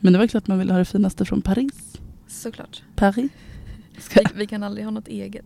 [0.00, 1.98] Men det var klart man ville ha det finaste från Paris.
[2.28, 2.82] såklart.
[2.96, 3.30] Paris?
[4.14, 5.44] Vi, vi kan aldrig ha något eget.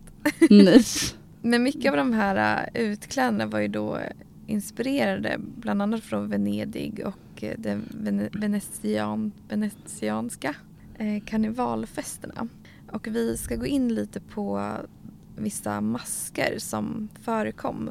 [0.49, 0.83] Nej.
[1.45, 3.99] Men mycket av de här äh, utklädnaderna var ju då
[4.47, 10.55] inspirerade bland annat från Venedig och äh, den de venetian, venetianska
[10.97, 12.47] äh, karnevalfesterna.
[12.91, 14.71] Och vi ska gå in lite på
[15.37, 17.89] vissa masker som förekom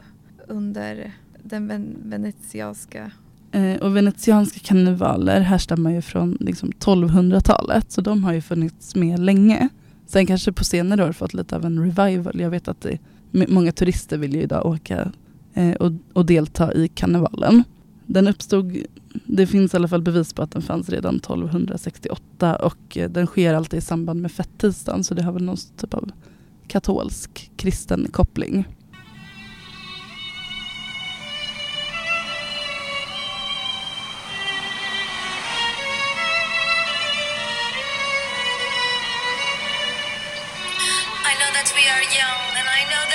[0.49, 3.11] under den venetianska
[3.53, 9.19] eh, och venetianska karnevaler härstammar ju från liksom 1200-talet så de har ju funnits med
[9.19, 9.69] länge.
[10.07, 12.41] Sen kanske på senare år fått lite av en revival.
[12.41, 12.99] Jag vet att det,
[13.33, 15.13] många turister vill ju idag åka
[15.55, 17.65] eh, och, och delta i karnevalen.
[18.07, 18.77] Den uppstod,
[19.27, 23.27] det finns i alla fall bevis på att den fanns redan 1268 och eh, den
[23.27, 26.11] sker alltid i samband med fettisdagen så det har väl någon typ av
[26.69, 28.67] katolsk kristen koppling.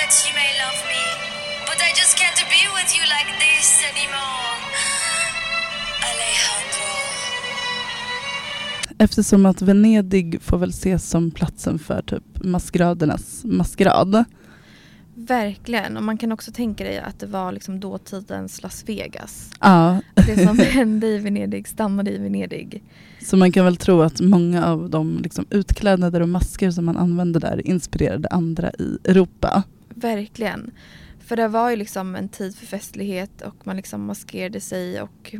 [0.08, 1.02] That you may love me,
[1.68, 4.56] but I just can't be with you like this anymore.
[6.10, 6.90] Alejandro.
[8.98, 14.24] Eftersom att Venedig får väl ses som platsen för typ maskeradernas maskerad.
[15.14, 19.50] Verkligen, och man kan också tänka dig att det var liksom dåtidens Las Vegas.
[19.60, 22.82] Ja, Det som hände i Venedig stannade i Venedig.
[23.22, 26.96] så man kan väl tro att många av de liksom utklädnader och masker som man
[26.96, 29.62] använde där inspirerade andra i Europa.
[30.00, 30.70] Verkligen.
[31.18, 35.34] För det var ju liksom en tid för festlighet och man liksom maskerade sig och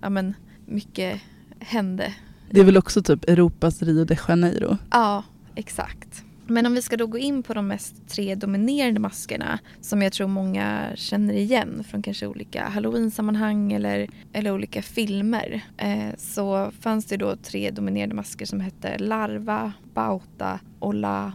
[0.00, 0.34] ja men
[0.66, 1.20] mycket
[1.60, 2.14] hände.
[2.50, 4.76] Det är väl också typ Europas Rio de Janeiro.
[4.90, 6.24] Ja, exakt.
[6.46, 10.12] Men om vi ska då gå in på de mest tre dominerande maskerna som jag
[10.12, 15.64] tror många känner igen från kanske olika halloween-sammanhang eller, eller olika filmer.
[15.76, 21.32] Eh, så fanns det då tre dominerande masker som hette Larva, Bauta och La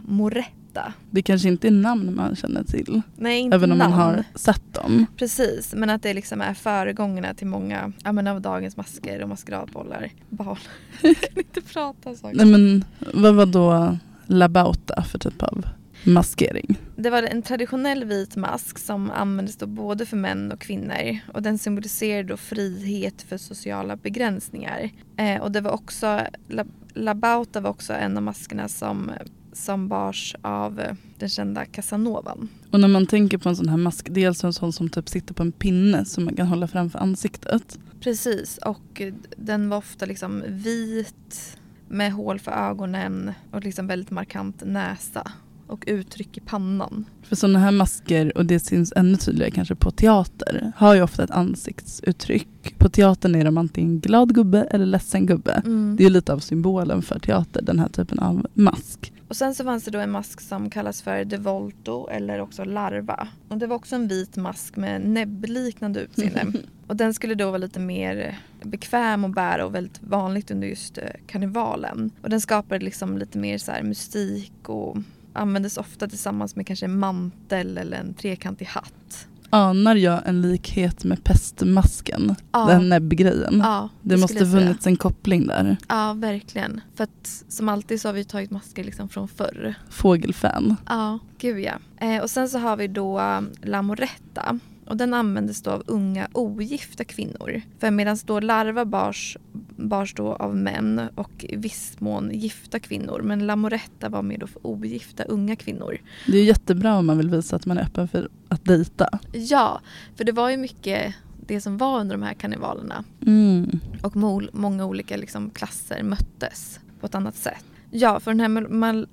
[0.74, 0.92] Moretta.
[1.10, 3.02] Det kanske inte är namn man känner till.
[3.16, 3.90] Nej, inte Även om namn.
[3.90, 5.06] man har sett dem.
[5.16, 9.28] Precis, men att det liksom är föregångarna till många ja, men av dagens masker och
[9.28, 10.10] maskeradbollar.
[10.28, 10.58] Bal.
[11.02, 12.30] Jag kan inte prata så.
[12.32, 15.66] Nej men vad var då La Bauta för typ av
[16.04, 16.78] maskering?
[16.96, 21.42] Det var en traditionell vit mask som användes då både för män och kvinnor och
[21.42, 24.90] den symboliserade då frihet för sociala begränsningar.
[25.16, 26.64] Eh, och det var också, La,
[26.94, 29.10] La Bauta var också en av maskerna som,
[29.54, 32.48] som bars av eh, den kända Casanovan.
[32.70, 35.34] Och när man tänker på en sån här mask, alltså en sån som typ sitter
[35.34, 37.78] på en pinne som man kan hålla framför ansiktet.
[38.00, 44.10] Precis, och eh, den var ofta liksom vit med hål för ögonen och liksom väldigt
[44.10, 45.32] markant näsa
[45.66, 47.04] och uttryck i pannan.
[47.22, 51.24] För sådana här masker, och det syns ännu tydligare kanske på teater, har ju ofta
[51.24, 52.74] ett ansiktsuttryck.
[52.78, 55.62] På teatern är de antingen glad gubbe eller ledsen gubbe.
[55.64, 55.96] Mm.
[55.96, 59.12] Det är lite av symbolen för teater, den här typen av mask.
[59.34, 62.64] Och sen så fanns det då en mask som kallas för De Volto eller också
[62.64, 63.28] Larva.
[63.48, 66.52] Och det var också en vit mask med näbbliknande utseende.
[66.86, 70.98] och den skulle då vara lite mer bekväm att bära och väldigt vanligt under just
[70.98, 72.10] eh, karnevalen.
[72.22, 74.96] Och den skapade liksom lite mer så här mystik och
[75.32, 79.28] användes ofta tillsammans med kanske en mantel eller en trekantig hatt.
[79.50, 82.34] Anar jag en likhet med pestmasken?
[82.52, 82.66] Ja.
[82.66, 83.60] Den näbbgrejen.
[83.64, 85.76] Ja, det det måste funnits en koppling där.
[85.88, 86.80] Ja, verkligen.
[86.94, 89.74] För att som alltid så har vi tagit masker liksom från förr.
[89.90, 90.76] Fågelfan.
[90.86, 91.74] Ja, gud ja.
[92.06, 94.58] Eh, och sen så har vi då um, La Moretta.
[94.86, 97.62] Och den användes då av unga ogifta kvinnor.
[97.78, 99.36] För medan då larva bars,
[99.76, 103.20] bars då av män och i viss mån gifta kvinnor.
[103.24, 105.98] Men La Moretta var mer då för ogifta unga kvinnor.
[106.26, 109.18] Det är jättebra om man vill visa att man är öppen för att dejta.
[109.32, 109.80] Ja,
[110.16, 111.14] för det var ju mycket
[111.46, 113.04] det som var under de här karnevalerna.
[113.26, 113.80] Mm.
[114.02, 114.16] Och
[114.52, 117.64] många olika liksom klasser möttes på ett annat sätt.
[117.96, 119.08] Ja, för den här Mal-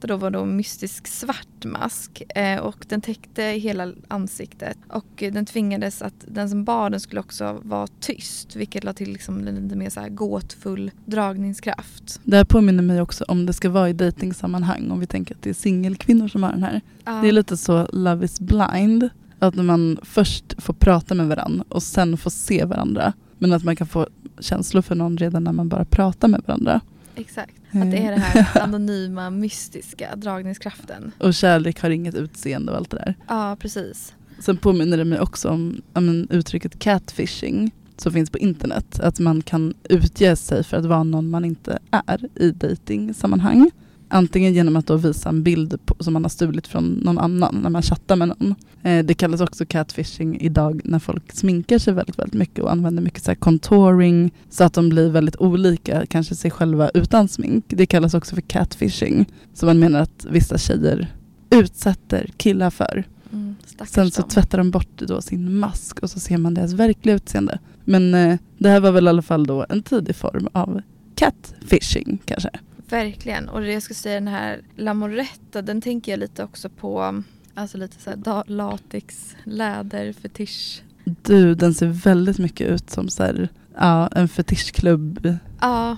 [0.00, 5.46] då var då en mystisk svart mask eh, och den täckte hela ansiktet och den
[5.46, 9.54] tvingades att den som bar den skulle också vara tyst vilket la till liksom en
[9.54, 12.20] lite mer så här gåtfull dragningskraft.
[12.24, 15.42] Det här påminner mig också om det ska vara i dejtingsammanhang om vi tänker att
[15.42, 16.80] det är singelkvinnor som har den här.
[17.04, 17.12] Ja.
[17.12, 19.08] Det är lite så Love is blind.
[19.38, 23.12] Att man först får prata med varandra och sen får se varandra.
[23.38, 24.08] Men att man kan få
[24.40, 26.80] känslor för någon redan när man bara pratar med varandra.
[27.16, 31.12] Exakt, att det är det här anonyma mystiska dragningskraften.
[31.18, 33.14] Och kärlek har inget utseende och allt det där.
[33.28, 34.14] Ja, precis.
[34.38, 37.70] Sen påminner det mig också om men, uttrycket catfishing.
[37.96, 39.00] som finns på internet.
[39.00, 43.70] Att man kan utge sig för att vara någon man inte är i dating-sammanhang.
[44.12, 47.60] Antingen genom att då visa en bild på, som man har stulit från någon annan
[47.62, 48.54] när man chattar med någon.
[48.82, 53.02] Eh, det kallas också catfishing idag när folk sminkar sig väldigt, väldigt mycket och använder
[53.02, 57.64] mycket så contouring så att de blir väldigt olika, kanske sig själva utan smink.
[57.68, 59.26] Det kallas också för catfishing.
[59.54, 61.08] Så man menar att vissa tjejer
[61.50, 63.04] utsätter killar för.
[63.32, 63.54] Mm,
[63.86, 67.58] Sen så tvättar de bort då sin mask och så ser man deras verkliga utseende.
[67.84, 70.80] Men eh, det här var väl i alla fall då en tidig form av
[71.14, 72.50] catfishing kanske.
[72.90, 73.48] Verkligen.
[73.48, 77.22] Och det jag skulle säga den här Lamoretta, den tänker jag lite också på
[77.54, 80.82] Alltså lite såhär latex, läder, fetisch.
[81.04, 85.36] Du, den ser väldigt mycket ut som så här, ja, en fetischklubb.
[85.60, 85.96] Ja,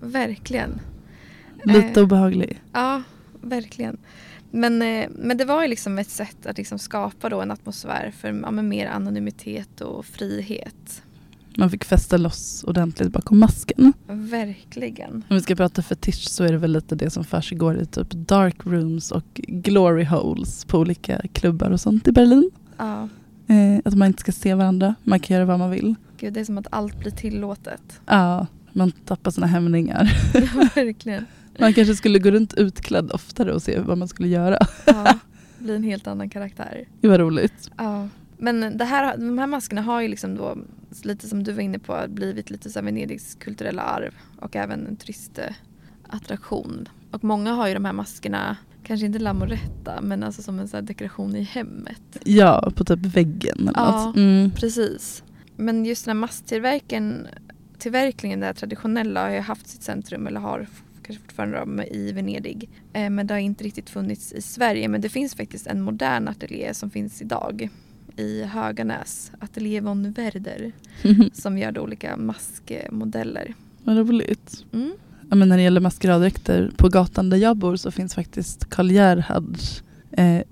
[0.00, 0.80] verkligen.
[1.64, 2.62] Lite Eh, obehaglig.
[2.72, 3.02] Ja,
[3.40, 3.98] verkligen.
[4.50, 8.12] Men, eh, men det var ju liksom ett sätt att liksom skapa då en atmosfär
[8.18, 11.02] för ja, mer anonymitet och frihet.
[11.56, 13.92] Man fick fästa loss ordentligt bakom masken.
[14.06, 15.12] Verkligen.
[15.28, 18.10] Om vi ska prata fetisch så är det väl lite det som försiggår i typ
[18.10, 22.50] dark rooms och glory holes på olika klubbar och sånt i Berlin.
[22.78, 23.08] Ja,
[23.46, 25.94] Eh, att man inte ska se varandra, man kan göra vad man vill.
[26.18, 28.00] gud det är som att allt blir tillåtet.
[28.06, 30.12] Ja, man tappar sina hämningar.
[30.34, 31.26] Ja, verkligen.
[31.58, 34.58] Man kanske skulle gå runt utklädd oftare och se vad man skulle göra.
[34.86, 35.18] Ja,
[35.58, 36.84] blir en helt annan karaktär.
[37.00, 37.70] Det var roligt.
[37.78, 38.08] Ja.
[38.42, 40.58] Men det här, de här maskerna har ju liksom då,
[41.02, 44.96] lite som du var inne på, blivit lite så Venedigs kulturella arv och även en
[44.96, 46.88] turistattraktion.
[47.10, 50.80] Och många har ju de här maskerna, kanske inte Lamoretta, men alltså som en så
[50.80, 52.18] dekoration i hemmet.
[52.24, 54.16] Ja, på typ väggen eller Ja, något.
[54.16, 54.50] Mm.
[54.50, 55.22] precis.
[55.56, 57.26] Men just den här masktillverkningen,
[57.78, 60.66] tillverkningen, det här traditionella, har ju haft sitt centrum, eller har
[61.02, 62.70] kanske fortfarande i Venedig.
[62.92, 64.88] Eh, men det har inte riktigt funnits i Sverige.
[64.88, 67.70] Men det finns faktiskt en modern ateljé som finns idag
[68.16, 70.72] i Höganäs, Ateljé von Werder,
[71.32, 73.54] som gör olika maskmodeller.
[73.84, 74.64] Vad roligt.
[74.72, 74.92] Mm.
[75.30, 78.90] Ja, men när det gäller maskeraddräkter, på gatan där jag bor så finns faktiskt Karl
[78.90, 80.42] Gerhards eh,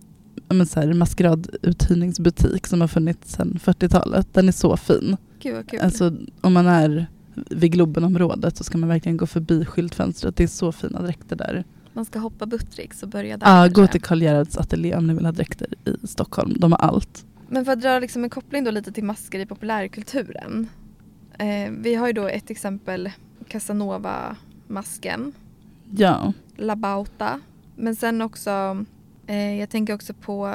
[0.49, 4.29] ja, men så här, maskerad-uthyrningsbutik som har funnits sedan 40-talet.
[4.33, 5.17] Den är så fin.
[5.43, 5.81] Gud vad kul.
[5.81, 7.07] Alltså, om man är
[7.51, 10.37] vid Globenområdet så ska man verkligen gå förbi skyltfönstret.
[10.37, 11.65] Det är så fina dräkter där.
[11.93, 13.47] Man ska hoppa Buttricks och börja där.
[13.47, 13.93] Ja, gå kanske.
[13.93, 16.57] till Karl Gerhards ateljé om ni vill ha dräkter i Stockholm.
[16.59, 17.25] De har allt.
[17.53, 20.69] Men för att dra liksom en koppling då lite till masker i populärkulturen.
[21.39, 23.11] Eh, vi har ju då ett exempel,
[23.49, 25.33] Casanova-masken,
[25.97, 26.33] Ja.
[26.57, 27.41] La Bauta.
[27.77, 28.85] Men sen också,
[29.27, 30.47] eh, jag tänker också på,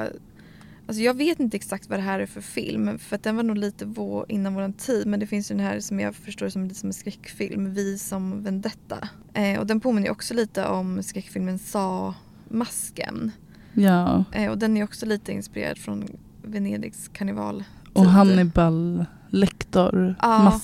[0.87, 3.43] alltså jag vet inte exakt vad det här är för film för att den var
[3.43, 6.49] nog lite vå, innan våran tid men det finns ju den här som jag förstår
[6.49, 9.09] som lite som en skräckfilm, Vi som Vendetta.
[9.33, 13.31] Eh, och den påminner ju också lite om skräckfilmen Sa-masken.
[13.73, 14.23] ja.
[14.33, 16.07] Eh, och den är också lite inspirerad från
[16.45, 17.63] Venedigs karneval.
[17.93, 20.59] Och Hannibal Lecter, Ja.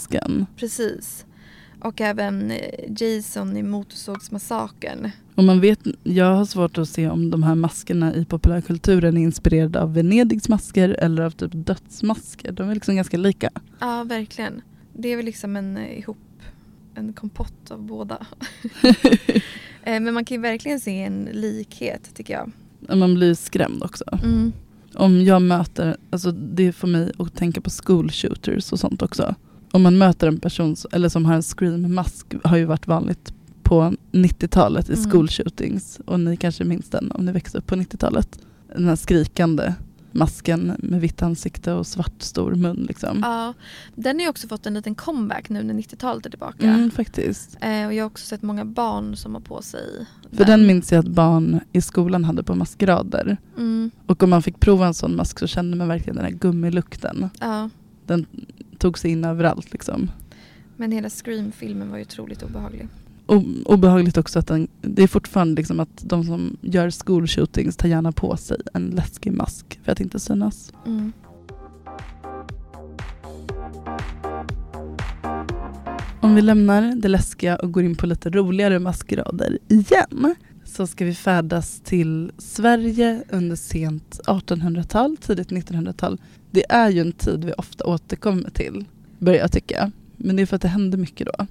[0.56, 1.26] Precis.
[1.82, 2.58] Och även eh,
[2.98, 5.12] Jason i Motorsågsmassakern.
[5.36, 9.22] Och man vet, jag har svårt att se om de här maskerna i populärkulturen är
[9.22, 12.52] inspirerade av Venedigs masker eller av typ dödsmasker.
[12.52, 13.50] De är liksom ganska lika.
[13.80, 14.62] Ja, verkligen.
[14.94, 16.18] Det är väl liksom en eh, ihop,
[16.96, 18.28] en kompott av båda.
[19.84, 22.52] Eh, Men man kan ju verkligen se en likhet tycker jag.
[22.98, 24.04] Man blir skrämd också.
[24.24, 24.52] Mm.
[24.96, 29.36] Om jag möter, alltså det får mig att tänka på school shooters och sånt också.
[29.72, 33.34] Om man möter en person eller som har en scream-mask har ju varit vanligt
[33.64, 35.10] på 90-talet i Mm.
[35.12, 36.00] school shootings.
[36.06, 38.40] Och ni kanske minns den om ni växte upp på 90-talet.
[38.76, 39.74] Den här skrikande
[40.12, 43.20] masken med vitt ansikte och svart stor mun liksom.
[43.24, 43.54] Ja,
[43.96, 46.68] den har ju också fått en liten comeback nu när 90-talet är tillbaka.
[46.68, 47.58] Mm, faktiskt.
[47.62, 50.92] Eh, och jag har också sett många barn som har på sig För den minns
[50.92, 53.38] jag att barn i skolan hade på maskerader.
[53.58, 53.92] Mm.
[54.06, 57.30] Och om man fick prova en sån mask så kände man verkligen den här gummilukten.
[57.40, 57.70] Ja,
[58.06, 58.26] Den
[58.78, 60.12] tog sig in överallt liksom.
[60.78, 62.88] men hela Scream-filmen var ju otroligt obehaglig.
[63.66, 67.88] Obehagligt också att den, det är fortfarande liksom att de som gör school shootings tar
[67.88, 70.74] gärna på sig en läskig mask för att inte synas.
[70.86, 71.12] Mm.
[76.22, 81.06] Om vi lämnar det läskiga och går in på lite roligare maskerader igen så ska
[81.06, 86.22] vi färdas till Sverige under sent 1800-tal, tidigt 1900-tal.
[86.52, 88.86] Det är ju en tid vi ofta återkommer till,
[89.20, 89.92] börjar jag tycka.
[90.18, 91.46] Men det är för att det hände mycket då.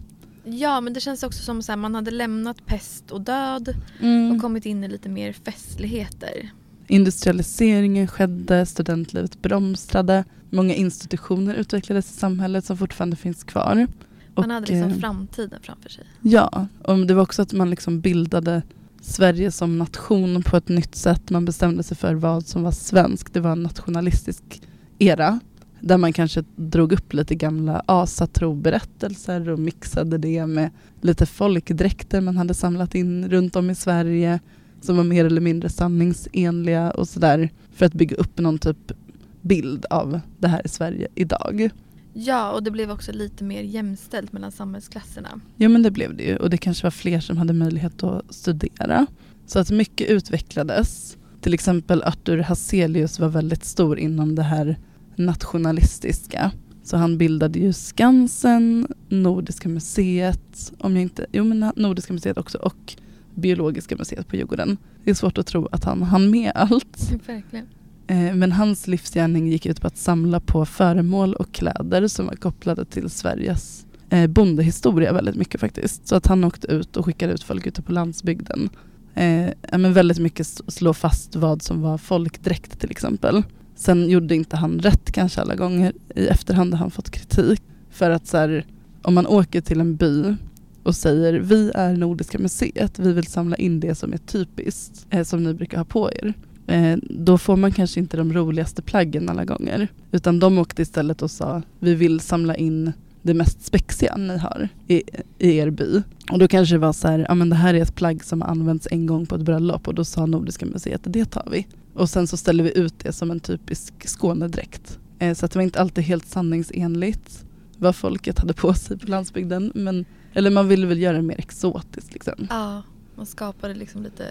[0.44, 4.32] Ja, men det känns också som att man hade lämnat pest och död Mm.
[4.32, 6.50] och kommit in i lite mer festligheter.
[6.88, 13.74] Industrialiseringen skedde, studentlivet blomstrade, många institutioner utvecklades i samhället som fortfarande finns kvar.
[13.74, 13.88] Man
[14.34, 16.04] Och, hade liksom eh, framtiden framför sig.
[16.20, 18.62] Ja, och det var också att man liksom bildade
[19.00, 21.30] Sverige som nation på ett nytt sätt.
[21.30, 23.34] Man bestämde sig för vad som var svenskt.
[23.34, 24.62] Det var en nationalistisk
[24.98, 25.40] era.
[25.80, 30.70] Där man kanske drog upp lite gamla asatroberättelser och mixade det med
[31.00, 34.40] lite folkdräkter man hade samlat in runt om i Sverige
[34.80, 38.92] som var mer eller mindre sanningsenliga och sådär för att bygga upp någon typ
[39.40, 41.70] bild av det här Sverige idag.
[42.12, 45.40] Ja, och det blev också lite mer jämställt mellan samhällsklasserna.
[45.56, 48.34] Ja men det blev det ju och det kanske var fler som hade möjlighet att
[48.34, 49.06] studera.
[49.46, 51.16] Så att mycket utvecklades.
[51.40, 54.76] Till exempel Arthur Hazelius var väldigt stor inom det här
[55.20, 56.52] nationalistiska.
[56.82, 62.58] Så han bildade ju Skansen, Nordiska museet, om jag inte, jo men Nordiska museet också
[62.58, 62.94] och
[63.34, 64.76] Biologiska museet på Djurgården.
[65.04, 67.12] Det är svårt att tro att han hann med allt.
[67.26, 67.66] Verkligen.
[68.06, 72.34] Eh, Men hans livsgärning gick ut på att samla på föremål och kläder som var
[72.34, 76.08] kopplade till Sveriges eh, bondehistoria väldigt mycket faktiskt.
[76.08, 78.70] Så att han åkte ut och skickade ut folk ute på landsbygden.
[79.14, 83.42] Eh, men väldigt mycket slå fast vad som var folkdräkt till exempel.
[83.80, 85.92] Sen gjorde inte han rätt kanske alla gånger.
[86.14, 87.62] I efterhand har han fått kritik.
[87.90, 88.66] För att så här,
[89.02, 90.36] om man åker till en by
[90.82, 95.24] och säger vi är Nordiska museet, vi vill samla in det som är typiskt, eh,
[95.24, 96.34] som ni brukar ha på er.
[96.66, 99.88] Eh, då får man kanske inte de roligaste plaggen alla gånger.
[100.12, 104.68] Utan de åkte istället och sa vi vill samla in det mest spexiga ni har
[104.88, 105.02] i,
[105.38, 106.02] i er by.
[106.30, 108.40] Och då kanske det var så här, ja men det här är ett plagg som
[108.40, 111.66] har använts en gång på ett bröllop och då sa Nordiska museet det tar vi.
[111.94, 114.98] Och sen så ställer vi ut det som en typisk Skånedräkt.
[115.18, 117.44] Eh, så att det var inte alltid helt sanningsenligt
[117.78, 119.72] vad folket hade på sig på landsbygden.
[119.74, 122.46] Men, eller man ville väl göra det mer exotiskt liksom.
[122.50, 122.82] Ja,
[123.16, 124.24] man skapade liksom lite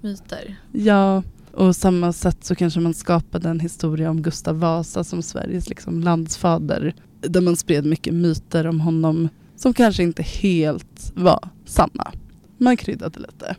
[0.00, 0.56] myter.
[0.72, 5.68] Ja, och samma sätt så kanske man skapade en historia om Gustav Vasa som Sveriges
[5.68, 6.94] liksom landsfader.
[7.20, 12.12] Där man spred mycket myter om honom som kanske inte helt var sanna.
[12.58, 13.56] Man kryddade lite.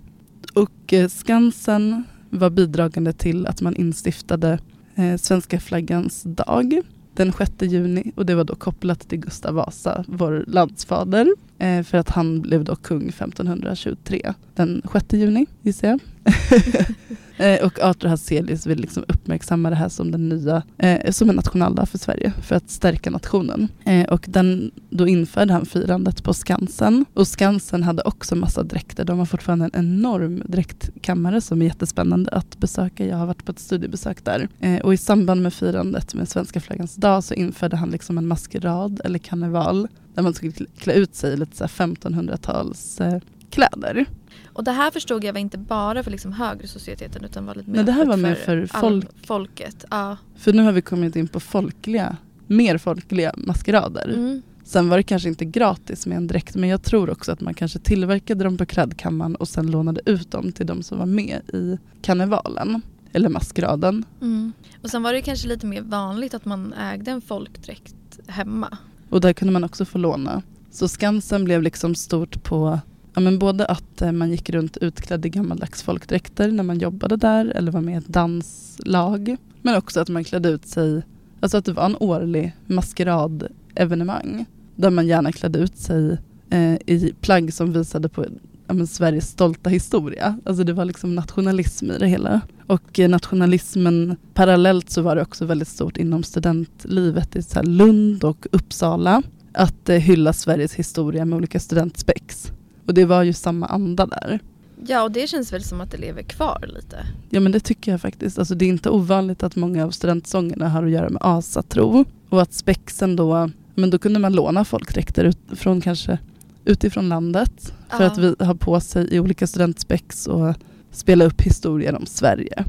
[0.54, 4.59] Och eh, Skansen var bidragande till att man instiftade
[4.95, 6.82] eh, svenska flaggans dag
[7.13, 11.28] den 6 juni och det var då kopplat till Gustav Vasa, vår landsfader.
[11.59, 15.99] Eh, för att han blev då kung 1523 den 6 juni gissar jag.
[17.38, 21.36] Eh, och Arthur Hazelius vill liksom uppmärksamma det här som den nya, eh, som en
[21.36, 23.67] nationaldag för Sverige för att stärka nationen.
[23.86, 27.05] Eh, och den, då införde han firandet på Skansen.
[27.13, 29.05] Och Skansen hade också massa dräkter.
[29.05, 33.05] De har fortfarande en enorm dräktkammare som är jättespännande att besöka.
[33.05, 34.47] Jag har varit på ett studiebesök där.
[34.59, 38.28] Eh, och i samband med firandet med svenska flaggans dag så införde han liksom en
[38.28, 43.19] maskerad eller karneval där man skulle klä ut sig i lite 1500-tals eh,
[43.56, 44.06] kläder.
[44.53, 47.70] Och det här förstod jag var inte bara för liksom högre societeten utan var lite
[47.70, 49.26] mer Nej, det här var mer för all- folk.
[49.28, 49.86] folket.
[49.91, 50.18] Ja.
[50.36, 54.10] För nu har vi kommit in på folkliga, mer folkliga maskerader.
[54.14, 54.41] Mm.
[54.64, 57.53] Sen var det kanske inte gratis med en dräkt men jag tror också att man
[57.53, 61.41] kanske tillverkade dem på klädkammaren och sen lånade ut dem till de som var med
[61.53, 62.82] i karnevalen.
[63.14, 64.03] Eller maskeraden.
[64.22, 64.53] Mm.
[64.84, 67.95] Och sen var det kanske lite mer vanligt att man ägde en folkdräkt
[68.28, 68.78] hemma.
[69.10, 70.41] Och där kunde man också få låna.
[70.72, 72.80] Så Skansen blev liksom stort på
[73.16, 77.16] ja, men både att eh, man gick runt utklädd i gammaldags folkdräkter när man jobbade
[77.16, 79.38] där eller var med i ett danslag.
[79.61, 81.01] Men också att man klädde ut sig,
[81.39, 84.45] alltså att det var en årlig maskeradevenemang.
[84.76, 86.18] Där man gärna klädde ut sig
[86.49, 88.26] eh, i plagg som visade på
[88.68, 90.39] ja, men Sveriges stolta historia.
[90.45, 92.41] Alltså det var liksom nationalism i det hela.
[92.68, 97.63] Och eh, nationalismen parallellt så var det också väldigt stort inom studentlivet i så här
[97.63, 99.22] Lund och Uppsala.
[99.53, 102.51] Att eh, hylla Sveriges historia med olika studentspex.
[102.86, 104.39] Och det var ju samma anda där.
[104.88, 107.05] Ja och det känns väl som att det lever kvar lite.
[107.29, 108.39] Ja men det tycker jag faktiskt.
[108.39, 112.05] Alltså, det är inte ovanligt att många av studentsångerna har att göra med asatro.
[112.29, 116.19] Och att spexen då, men då kunde man låna folkdräkter ut, från kanske
[116.65, 117.73] utifrån landet.
[117.89, 118.11] För Ja.
[118.11, 120.55] att vi har på sig i olika studentspex och
[120.91, 122.65] spela upp historier om Sverige.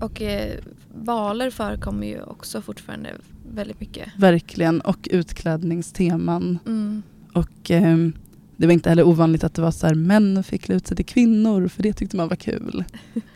[0.00, 0.54] Och eh,
[0.94, 3.10] valer förekommer ju också fortfarande
[3.54, 4.08] väldigt mycket.
[4.18, 4.80] Verkligen.
[4.80, 6.58] Och utklädningsteman.
[6.66, 7.02] Mm.
[7.32, 8.12] Och ehm,
[8.58, 10.96] det var inte heller ovanligt att det var så här män fick klä ut sig
[10.96, 12.84] till kvinnor för det tyckte man var kul.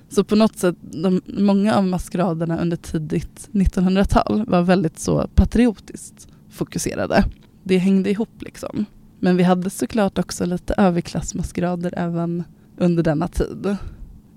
[0.08, 6.28] Så på något sätt, de, många av maskeraderna under tidigt 1900-tal var väldigt så patriotiskt
[6.50, 7.24] fokuserade.
[7.62, 8.84] Det hängde ihop liksom.
[9.20, 12.44] Men vi hade såklart också lite överklassmaskerader även
[12.78, 13.66] under denna tid.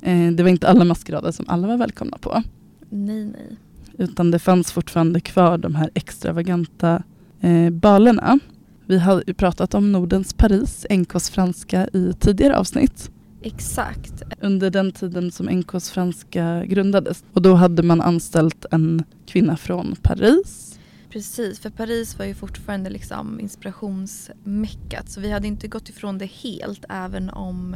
[0.01, 2.43] Eh, det var inte alla maskerader som alla var välkomna på.
[2.89, 3.57] Nej nej.
[3.97, 7.03] Utan det fanns fortfarande kvar de här extravaganta
[7.41, 8.39] eh, balerna.
[8.88, 13.11] Vi har ju pratat om Nordens Paris, NKs franska, i tidigare avsnitt.
[13.41, 14.23] Exakt.
[14.41, 17.23] Under den tiden som NKs franska grundades.
[17.33, 20.79] Och då hade man anställt en kvinna från Paris.
[21.09, 26.25] Precis, för Paris var ju fortfarande liksom inspirationsmeckat så vi hade inte gått ifrån det
[26.25, 27.75] helt även om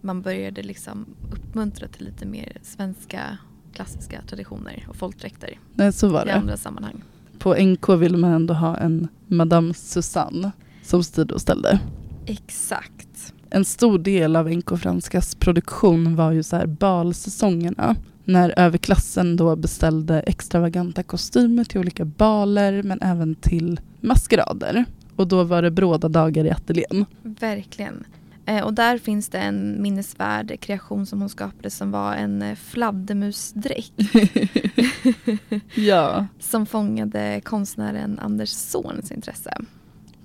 [0.00, 3.38] man började liksom uppmuntra till lite mer svenska
[3.74, 6.34] klassiska traditioner och folkdräkter Nej, så var i det.
[6.34, 7.02] andra sammanhang.
[7.38, 11.80] På NK ville man ändå ha en Madame Susanne som styrde och ställde.
[12.26, 13.34] Exakt.
[13.50, 17.96] En stor del av NK Franskas produktion var ju så här balsäsongerna.
[18.24, 24.84] När överklassen då beställde extravaganta kostymer till olika baler men även till maskerader.
[25.16, 27.04] Och då var det bråda dagar i ateljén.
[27.22, 28.04] Verkligen.
[28.48, 32.54] Eh, och där finns det en minnesvärd kreation som hon skapade som var en eh,
[32.54, 33.92] fladdermusdräkt.
[35.74, 36.26] ja.
[36.38, 39.50] Som fångade konstnären Anders Zorns intresse.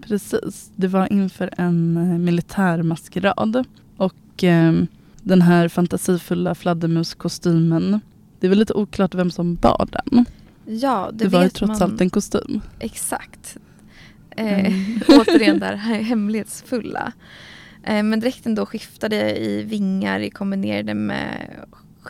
[0.02, 0.72] Precis.
[0.76, 3.66] Det var inför en eh, militärmaskerad.
[3.98, 4.74] Och eh,
[5.22, 8.00] den här fantasifulla fladdermuskostymen.
[8.40, 10.26] Det är väl lite oklart vem som bar den.
[10.66, 11.92] Ja, det, Det var ju trots man.
[11.92, 12.62] allt en kostym.
[12.80, 13.58] Exakt.
[14.30, 15.00] Eh, Mm.
[15.08, 17.12] återigen där he- hemlighetsfulla.
[17.84, 21.50] Eh, men dräkten då skiftade i vingar kombinerade med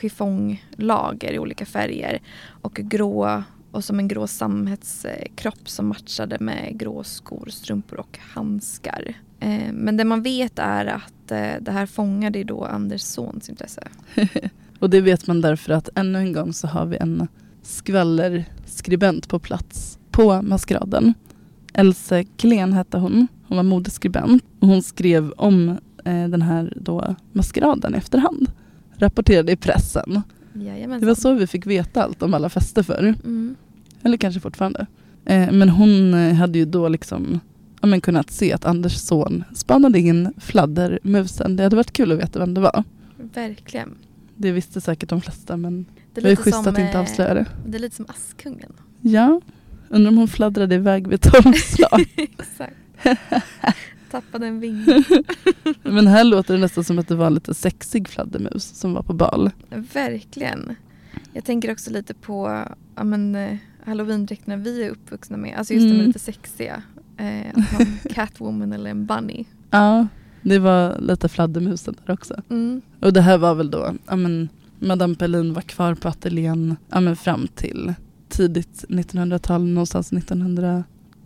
[0.02, 2.22] chiffonglager i olika färger
[2.62, 9.14] och grå och som en grå sammetskropp som matchade med grå skor, strumpor och handskar.
[9.40, 13.88] Eh, men det man vet är att eh, det här fångade då Anderssons intresse.
[14.80, 17.28] Och det vet man därför att ännu en gång så har vi en
[17.62, 21.14] skvallerskribent på plats på maskeraden.
[21.74, 23.28] Else Klen hette hon.
[23.54, 25.70] Hon var modeskribent och hon skrev om
[26.06, 28.52] eh, den här då maskeraden i efterhand.
[28.96, 30.22] Rapporterade i pressen.
[30.54, 31.00] Jajamensan.
[31.00, 33.16] Det var så vi fick veta allt om alla fester förr.
[33.24, 33.56] Mm.
[34.04, 34.86] Eller kanske fortfarande.
[35.26, 37.40] Eh, men hon eh, hade ju då liksom
[37.82, 41.56] ja, men kunnat se att Anders son spanade in fladdermusen.
[41.56, 42.84] Det hade varit kul att veta vem det var.
[43.34, 43.96] Verkligen.
[44.36, 46.98] Det visste säkert de flesta men Det det är var ju lite schysst att inte
[46.98, 47.46] eh, avslöja det.
[47.66, 48.74] Det är lite som Askungen.
[49.02, 49.42] Ja,
[49.90, 52.06] undrar om hon fladdrade iväg vid tolv slag.
[52.16, 52.74] Exakt.
[54.12, 55.04] Tappade en vinge.
[55.84, 59.04] Men här låter det nästan som att det var en lite sexig fladdermus som var
[59.04, 59.52] på bal.
[59.94, 60.76] Verkligen.
[61.34, 65.58] Jag tänker också lite på ja, men, eh, halloween-dräkterna vi är uppvuxna med.
[65.58, 66.02] Alltså just de Mm.
[66.02, 66.82] är lite sexiga.
[67.18, 69.46] Eh, att man Catwoman eller en bunny.
[69.70, 70.08] Ja,
[70.42, 72.42] det var lite fladdermusen där också.
[72.50, 72.82] Mm.
[73.02, 74.50] Och det här var väl då, ja men
[74.80, 77.94] Madame Perlin var kvar på ateljén ja, men fram till
[78.30, 80.12] tidigt 1900-tal, någonstans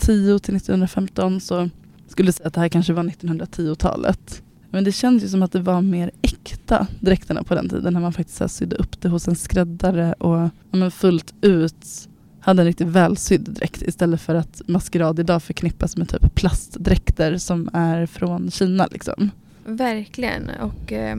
[0.08, 1.70] 1910 till 1915 så
[2.08, 4.43] skulle jag säga att det här kanske var 1910-talet.
[4.70, 8.01] Men det känns ju som att det var mer äkta dräkterna på den tiden när
[8.01, 12.62] man faktiskt här sydde upp det hos en skräddare och ja, men fullt ut hade
[12.62, 18.05] en riktigt välsydd dräkt istället för att maskerad idag förknippas med typ plastdräkter som är
[18.05, 19.32] från Kina liksom.
[19.66, 20.49] Verkligen.
[20.62, 21.18] Och, eh,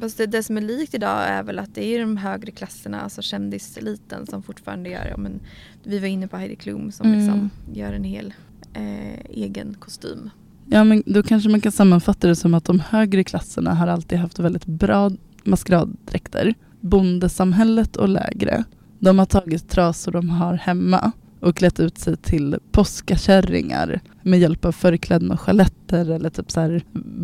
[0.00, 3.00] fast det, det som är likt idag är väl att det är de högre klasserna,
[3.00, 5.40] alltså kändiseliten som fortfarande gör, ja, men,
[5.84, 7.18] vi var inne på Heidi Klum som Mm.
[7.18, 8.34] liksom gör en hel
[8.74, 10.30] eh, egen kostym.
[10.66, 14.18] Ja, men då kanske man kan sammanfatta det som att de högre klasserna har alltid
[14.18, 15.10] haft väldigt bra
[15.44, 16.54] maskeraddräkter.
[16.80, 18.64] Bondesamhället och lägre.
[18.98, 24.64] De har tagit trasor de har hemma och klätt ut sig till påskakärringar med hjälp
[24.64, 26.82] av förklädda chaletter eller typ så här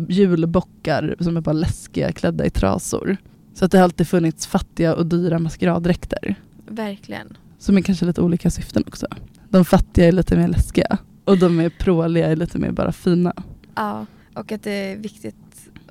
[0.09, 3.17] julbockar som är bara läskiga klädda i trasor.
[3.53, 6.35] Så att det har alltid funnits fattiga och dyra maskeraddräkter.
[6.67, 7.37] Verkligen.
[7.59, 9.07] Som är kanske lite olika syften också.
[9.49, 13.33] De fattiga är lite mer läskiga och de är pråliga är lite mer bara fina.
[13.75, 15.35] Ja, och att det är viktigt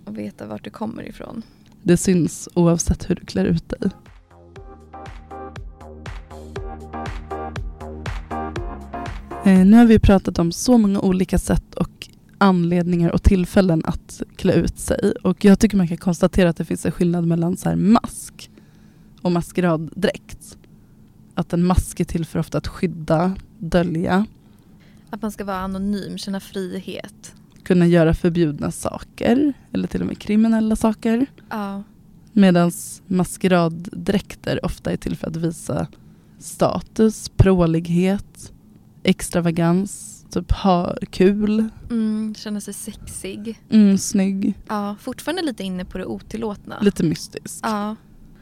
[0.05, 1.43] att veta vart du kommer ifrån.
[1.83, 3.91] Det syns oavsett hur du klär ut dig.
[9.45, 14.53] Nu har vi pratat om så många olika sätt och anledningar och tillfällen att klä
[14.53, 15.13] ut sig.
[15.23, 18.51] Och jag tycker man kan konstatera att det finns en skillnad mellan så mask
[19.23, 20.59] och maskeraddräkt.
[21.35, 24.27] Att en mask är till för ofta att skydda, dölja,
[25.11, 27.35] Att man ska vara anonym, känna frihet.
[27.63, 31.27] kunna göra förbjudna saker eller till och med kriminella saker.
[31.51, 31.83] Ja,
[32.33, 32.73] Medan
[33.07, 35.87] maskeraddräkter ofta är till för att visa
[36.39, 38.53] status, prålighet,
[39.05, 43.61] extravagans, typ ha kul, mm, känna sig sexig.
[43.71, 46.79] mm, snygg, Ja, fortfarande lite inne på det otillåtna.
[46.81, 47.61] lite mystisk.
[47.63, 47.97] Ja,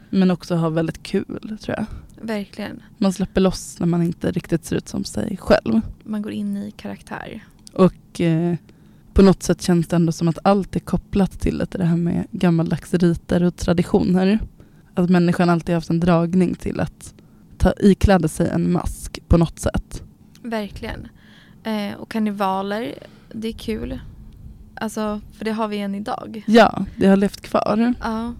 [0.09, 1.85] Men också ha väldigt kul tror jag.
[2.27, 2.81] verkligen.
[2.97, 5.81] Man släpper loss när man inte riktigt ser ut som sig själv.
[6.03, 7.43] Man går in i karaktär.
[7.73, 8.55] Och eh,
[9.13, 11.97] på något sätt känns det ändå som att allt är kopplat till det, det här
[11.97, 14.39] med gammaldags riter och traditioner.
[14.93, 17.13] Att människan alltid haft en dragning till att
[17.57, 20.02] ta, ikläda sig en mask på något sätt.
[20.43, 21.07] Verkligen.
[21.63, 22.93] Eh, och karnevaler,
[23.33, 23.99] det är kul.
[24.75, 26.43] Alltså, för det har vi än idag.
[26.47, 27.93] Ja, det har levt kvar.
[28.01, 28.33] Ja,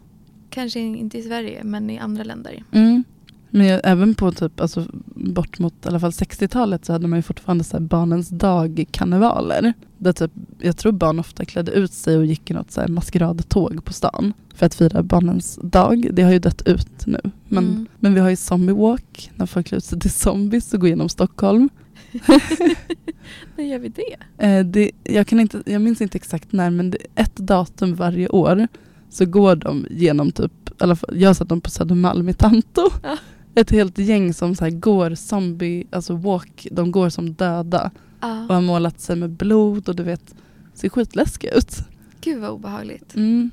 [0.49, 2.63] kanske inte i Sverige, men i andra länder.
[2.71, 3.03] Mm.
[3.49, 4.85] Men jag, även på typ, alltså,
[5.15, 9.73] bort mot i alla fall 60-talet så hade man ju fortfarande så här barnens dag-karnevaler.
[9.97, 12.87] Där typ, jag tror barn ofta klädde ut sig och gick i något så här
[12.87, 16.07] maskeradtåg på stan för att fira barnens dag.
[16.13, 17.19] Det har ju dött ut nu.
[17.47, 17.87] Men, Mm.
[17.99, 20.87] men vi har ju Zombie Walk när folk klär ut sig till zombies och går
[20.87, 21.69] igenom Stockholm.
[23.55, 24.15] När gör vi det?
[24.37, 28.67] Eh, det, jag, kan inte, jag minns inte exakt när men ett datum varje år
[29.09, 32.81] så går de genom typ, fall, jag har sett dem på Södermalm i Tanto.
[33.03, 33.17] Ja.
[33.55, 37.91] Ett helt gäng som så här går zombie, alltså walk, de går som döda
[38.21, 38.43] Ja.
[38.43, 40.35] och har målat sig med blod och du vet,
[40.73, 41.77] ser skitläskiga ut.
[42.21, 43.15] Gud vad obehagligt.
[43.15, 43.51] Mm.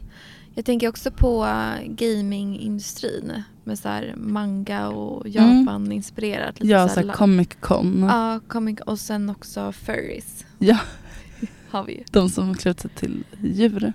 [0.54, 3.32] Jag tänker också på uh, gamingindustrin
[3.64, 5.58] med så här manga och Mm.
[5.60, 6.60] Japan-inspirerat.
[6.60, 8.02] lite Ja, så så här la- Comic Con.
[8.08, 10.78] Ja, comic och sen också furries Ja,
[11.70, 12.04] har vi ju.
[12.10, 13.92] de som klär ut sig till djur.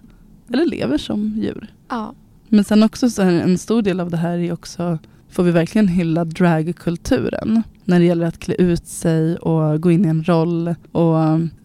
[0.54, 1.74] Eller lever som djur.
[1.90, 2.14] Ja,
[2.48, 5.00] Men sen också så här, en stor del av det här är också,
[5.36, 7.64] får vi verkligen hylla dragkulturen.
[7.86, 10.68] När det gäller att klä ut sig och gå in i en roll.
[10.92, 11.16] Och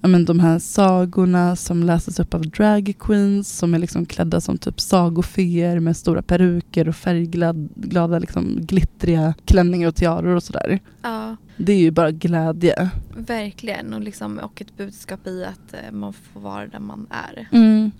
[0.01, 4.41] ja, men de här sagorna som läses upp av drag queens som är liksom klädda
[4.41, 10.79] som typ sagofeer med stora peruker och färgglada, liksom, glittriga klänningar och tiaror och sådär.
[11.03, 12.91] ja Det är ju bara glädje.
[13.17, 13.95] verkligen.
[13.95, 17.49] Och, liksom, och ett budskap i att eh, man får vara där man är.
[17.53, 17.91] Mm.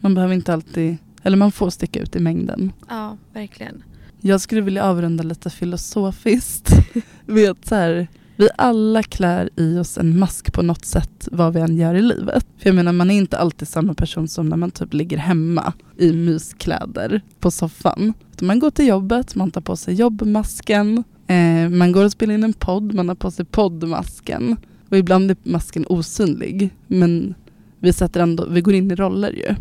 [0.00, 2.72] Man behöver inte alltid, eller man får sticka ut i mängden.
[2.88, 3.82] Ja, verkligen.
[4.26, 6.70] Jag skulle vilja avrunda lite filosofiskt.
[7.50, 11.60] att så här, vi alla klär i oss en mask på något sätt vad vi
[11.60, 12.46] än gör i livet.
[12.58, 15.72] För jag menar man är inte alltid samma person som när man typ ligger hemma
[15.98, 18.12] i myskläder på soffan.
[18.40, 21.04] Man går till jobbet, man tar på sig jobbmasken.
[21.26, 24.56] Eh, man går och spelar in en podd, man har på sig poddmasken.
[24.88, 26.70] Och ibland är masken osynlig.
[26.86, 27.34] Men
[27.80, 29.54] vi, sätter ändå, vi går in i roller ju.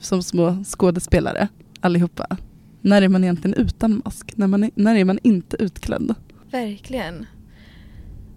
[0.00, 1.48] Som små skådespelare
[1.80, 2.36] allihopa.
[2.82, 4.36] När är man egentligen utan mask?
[4.36, 6.14] När, man är, när är man inte utklädd?
[6.50, 7.26] Verkligen.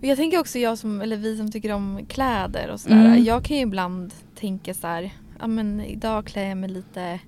[0.01, 3.05] Jag tänker också jag som, eller vi som tycker om kläder och sådär.
[3.05, 3.23] Mm.
[3.23, 7.19] Jag kan ju ibland tänka så här, ja men idag klär jag mig lite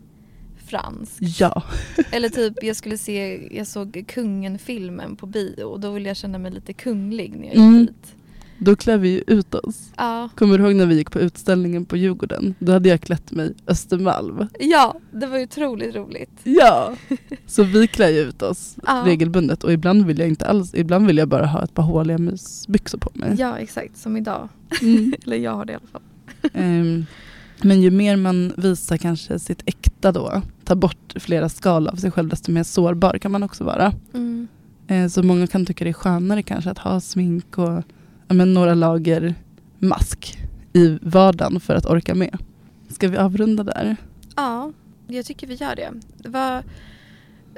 [0.65, 1.17] fransk.
[1.39, 1.63] Ja.
[2.11, 6.37] Eller typ jag skulle se, jag såg Kungen-filmen på bio och då ville jag känna
[6.37, 7.85] mig lite kunglig när jag gick Mm.
[7.85, 8.15] dit.
[8.59, 9.89] Då klär vi ju ut oss.
[9.97, 10.29] Ja.
[10.35, 12.55] Kommer du ihåg när vi gick på utställningen på Djurgården?
[12.59, 14.47] Då hade jag klätt mig Östermalm.
[14.59, 16.31] ja, det var ju otroligt roligt.
[16.43, 16.95] Ja!
[17.45, 19.03] Så vi klär ju ut oss Ja.
[19.05, 22.17] regelbundet och ibland vill jag inte alls, ibland vill jag bara ha ett par håliga
[22.17, 23.35] mysbyxor på mig.
[23.39, 23.97] Ja, exakt.
[23.97, 24.49] Som idag.
[24.81, 25.13] Mm.
[25.25, 26.01] eller jag har det i alla fall.
[26.53, 27.05] Ehm,
[27.61, 32.11] men ju mer man visar kanske sitt äkta då, tar bort flera skal av sig
[32.11, 33.93] själv, desto mer sårbar kan man också vara.
[34.13, 34.47] Mm.
[34.87, 37.83] Eh, Så många kan tycka det är skönare kanske att ha smink och
[38.27, 39.35] men några lager
[39.79, 40.37] mask
[40.73, 42.37] i vardagen för att orka med.
[42.89, 43.95] Ska vi avrunda där?
[44.35, 44.71] Ja,
[45.07, 45.91] jag tycker vi gör det.
[46.17, 46.63] Det var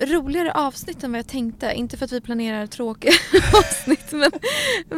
[0.01, 1.73] roligare avsnitt än vad jag tänkte.
[1.75, 3.11] Inte för att vi planerar tråkiga
[3.59, 4.31] avsnitt men,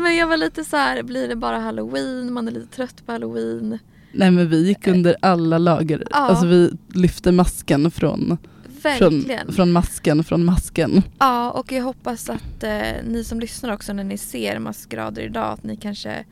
[0.02, 2.34] men jag var lite så här, blir det bara halloween?
[2.34, 3.80] Man är lite trött på halloween.
[4.14, 6.08] Nej men vi gick under alla lager.
[6.12, 6.18] Ja.
[6.18, 8.38] Alltså vi lyfte masken från, från,
[8.84, 9.52] Verkligen.
[9.54, 11.02] från masken från masken.
[11.20, 15.54] Ja, och jag hoppas att eh, ni som lyssnar också när ni ser maskerader idag
[15.54, 16.26] att ni kanske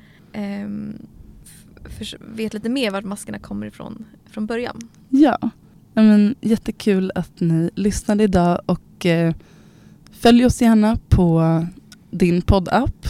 [1.98, 4.80] förs- vet lite mer vart maskerna kommer ifrån från början.
[5.10, 5.38] Ja,
[5.94, 9.34] ja men, jättekul att ni lyssnade idag och eh,
[10.12, 11.66] följ oss gärna på
[12.12, 13.06] din poddapp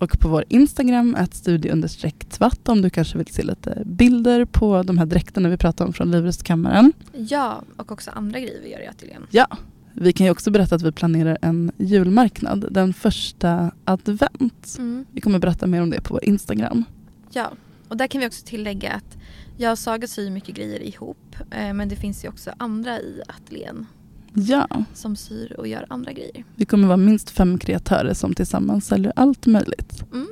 [0.00, 4.98] och på vår Instagram, att studie-tvatt om du kanske vill se lite bilder på de
[4.98, 6.92] här dräkterna vi pratade om från Livrustkammaren.
[7.12, 9.26] Ja, och också andra grejer vi gör i ateljén.
[9.30, 9.46] Ja,
[9.92, 14.76] vi kan ju också berätta att vi planerar en julmarknad den första advent.
[14.78, 15.06] Mm.
[15.12, 16.84] Vi kommer berätta mer om det på vår Instagram.
[17.30, 17.52] Ja,
[17.88, 19.18] och där kan vi också tillägga att
[19.56, 21.36] jag och Saga syr mycket grejer ihop.
[21.50, 23.86] Eh, men det finns ju också andra i ateljén
[24.34, 26.44] Ja, som syr och gör andra grejer.
[26.56, 30.04] vi kommer vara minst fem kreatörer som tillsammans säljer allt möjligt.
[30.12, 30.28] Mm.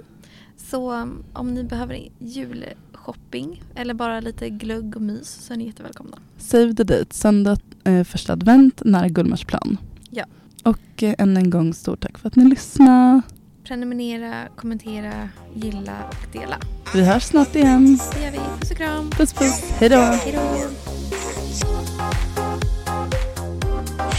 [0.56, 5.66] Så um, om ni behöver julshopping eller bara lite glögg och mys så är ni
[5.66, 6.16] jättevälkomna.
[6.38, 9.78] Save the date, söndag eh, första advent nära Gullmarsplan.
[10.10, 10.24] Ja.
[10.64, 13.22] Och eh, än en gång stort tack för att ni lyssnade.
[13.64, 16.58] Prenumerera, kommentera, gilla och dela.
[16.94, 17.98] Vi hörs snart igen.
[18.14, 18.38] Det gör vi.
[18.60, 19.10] Puss och kram.
[19.10, 19.70] Puss puss.
[19.78, 20.14] Hej då.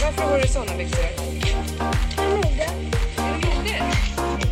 [0.10, 1.04] Varför har du såna byxor?
[2.18, 2.64] Noga.
[3.18, 3.82] Är du modig?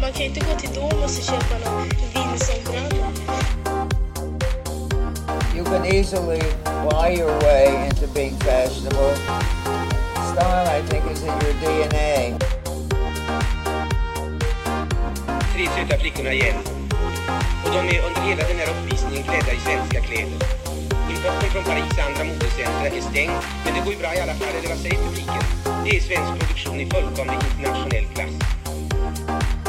[0.02, 3.12] Man kan inte gå till Domus och köpa någon Wilsonbrallor.
[5.56, 6.42] You can easily
[6.90, 9.16] buy your way into being fashionable.
[10.32, 12.38] Style, I think, is in your DNA.
[15.54, 16.56] Tre söta flickorna igen.
[17.66, 20.67] Och de är under hela den här uppvisningen klädda i svenska kläder.
[21.18, 23.32] Importen från Paris och andra modecentra är stängd,
[23.66, 25.44] men det går ju bra i alla fall, eller vad säger publiken?
[25.86, 29.67] Det är svensk produktion i fullkomlig internationell klass.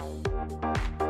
[0.00, 1.03] Música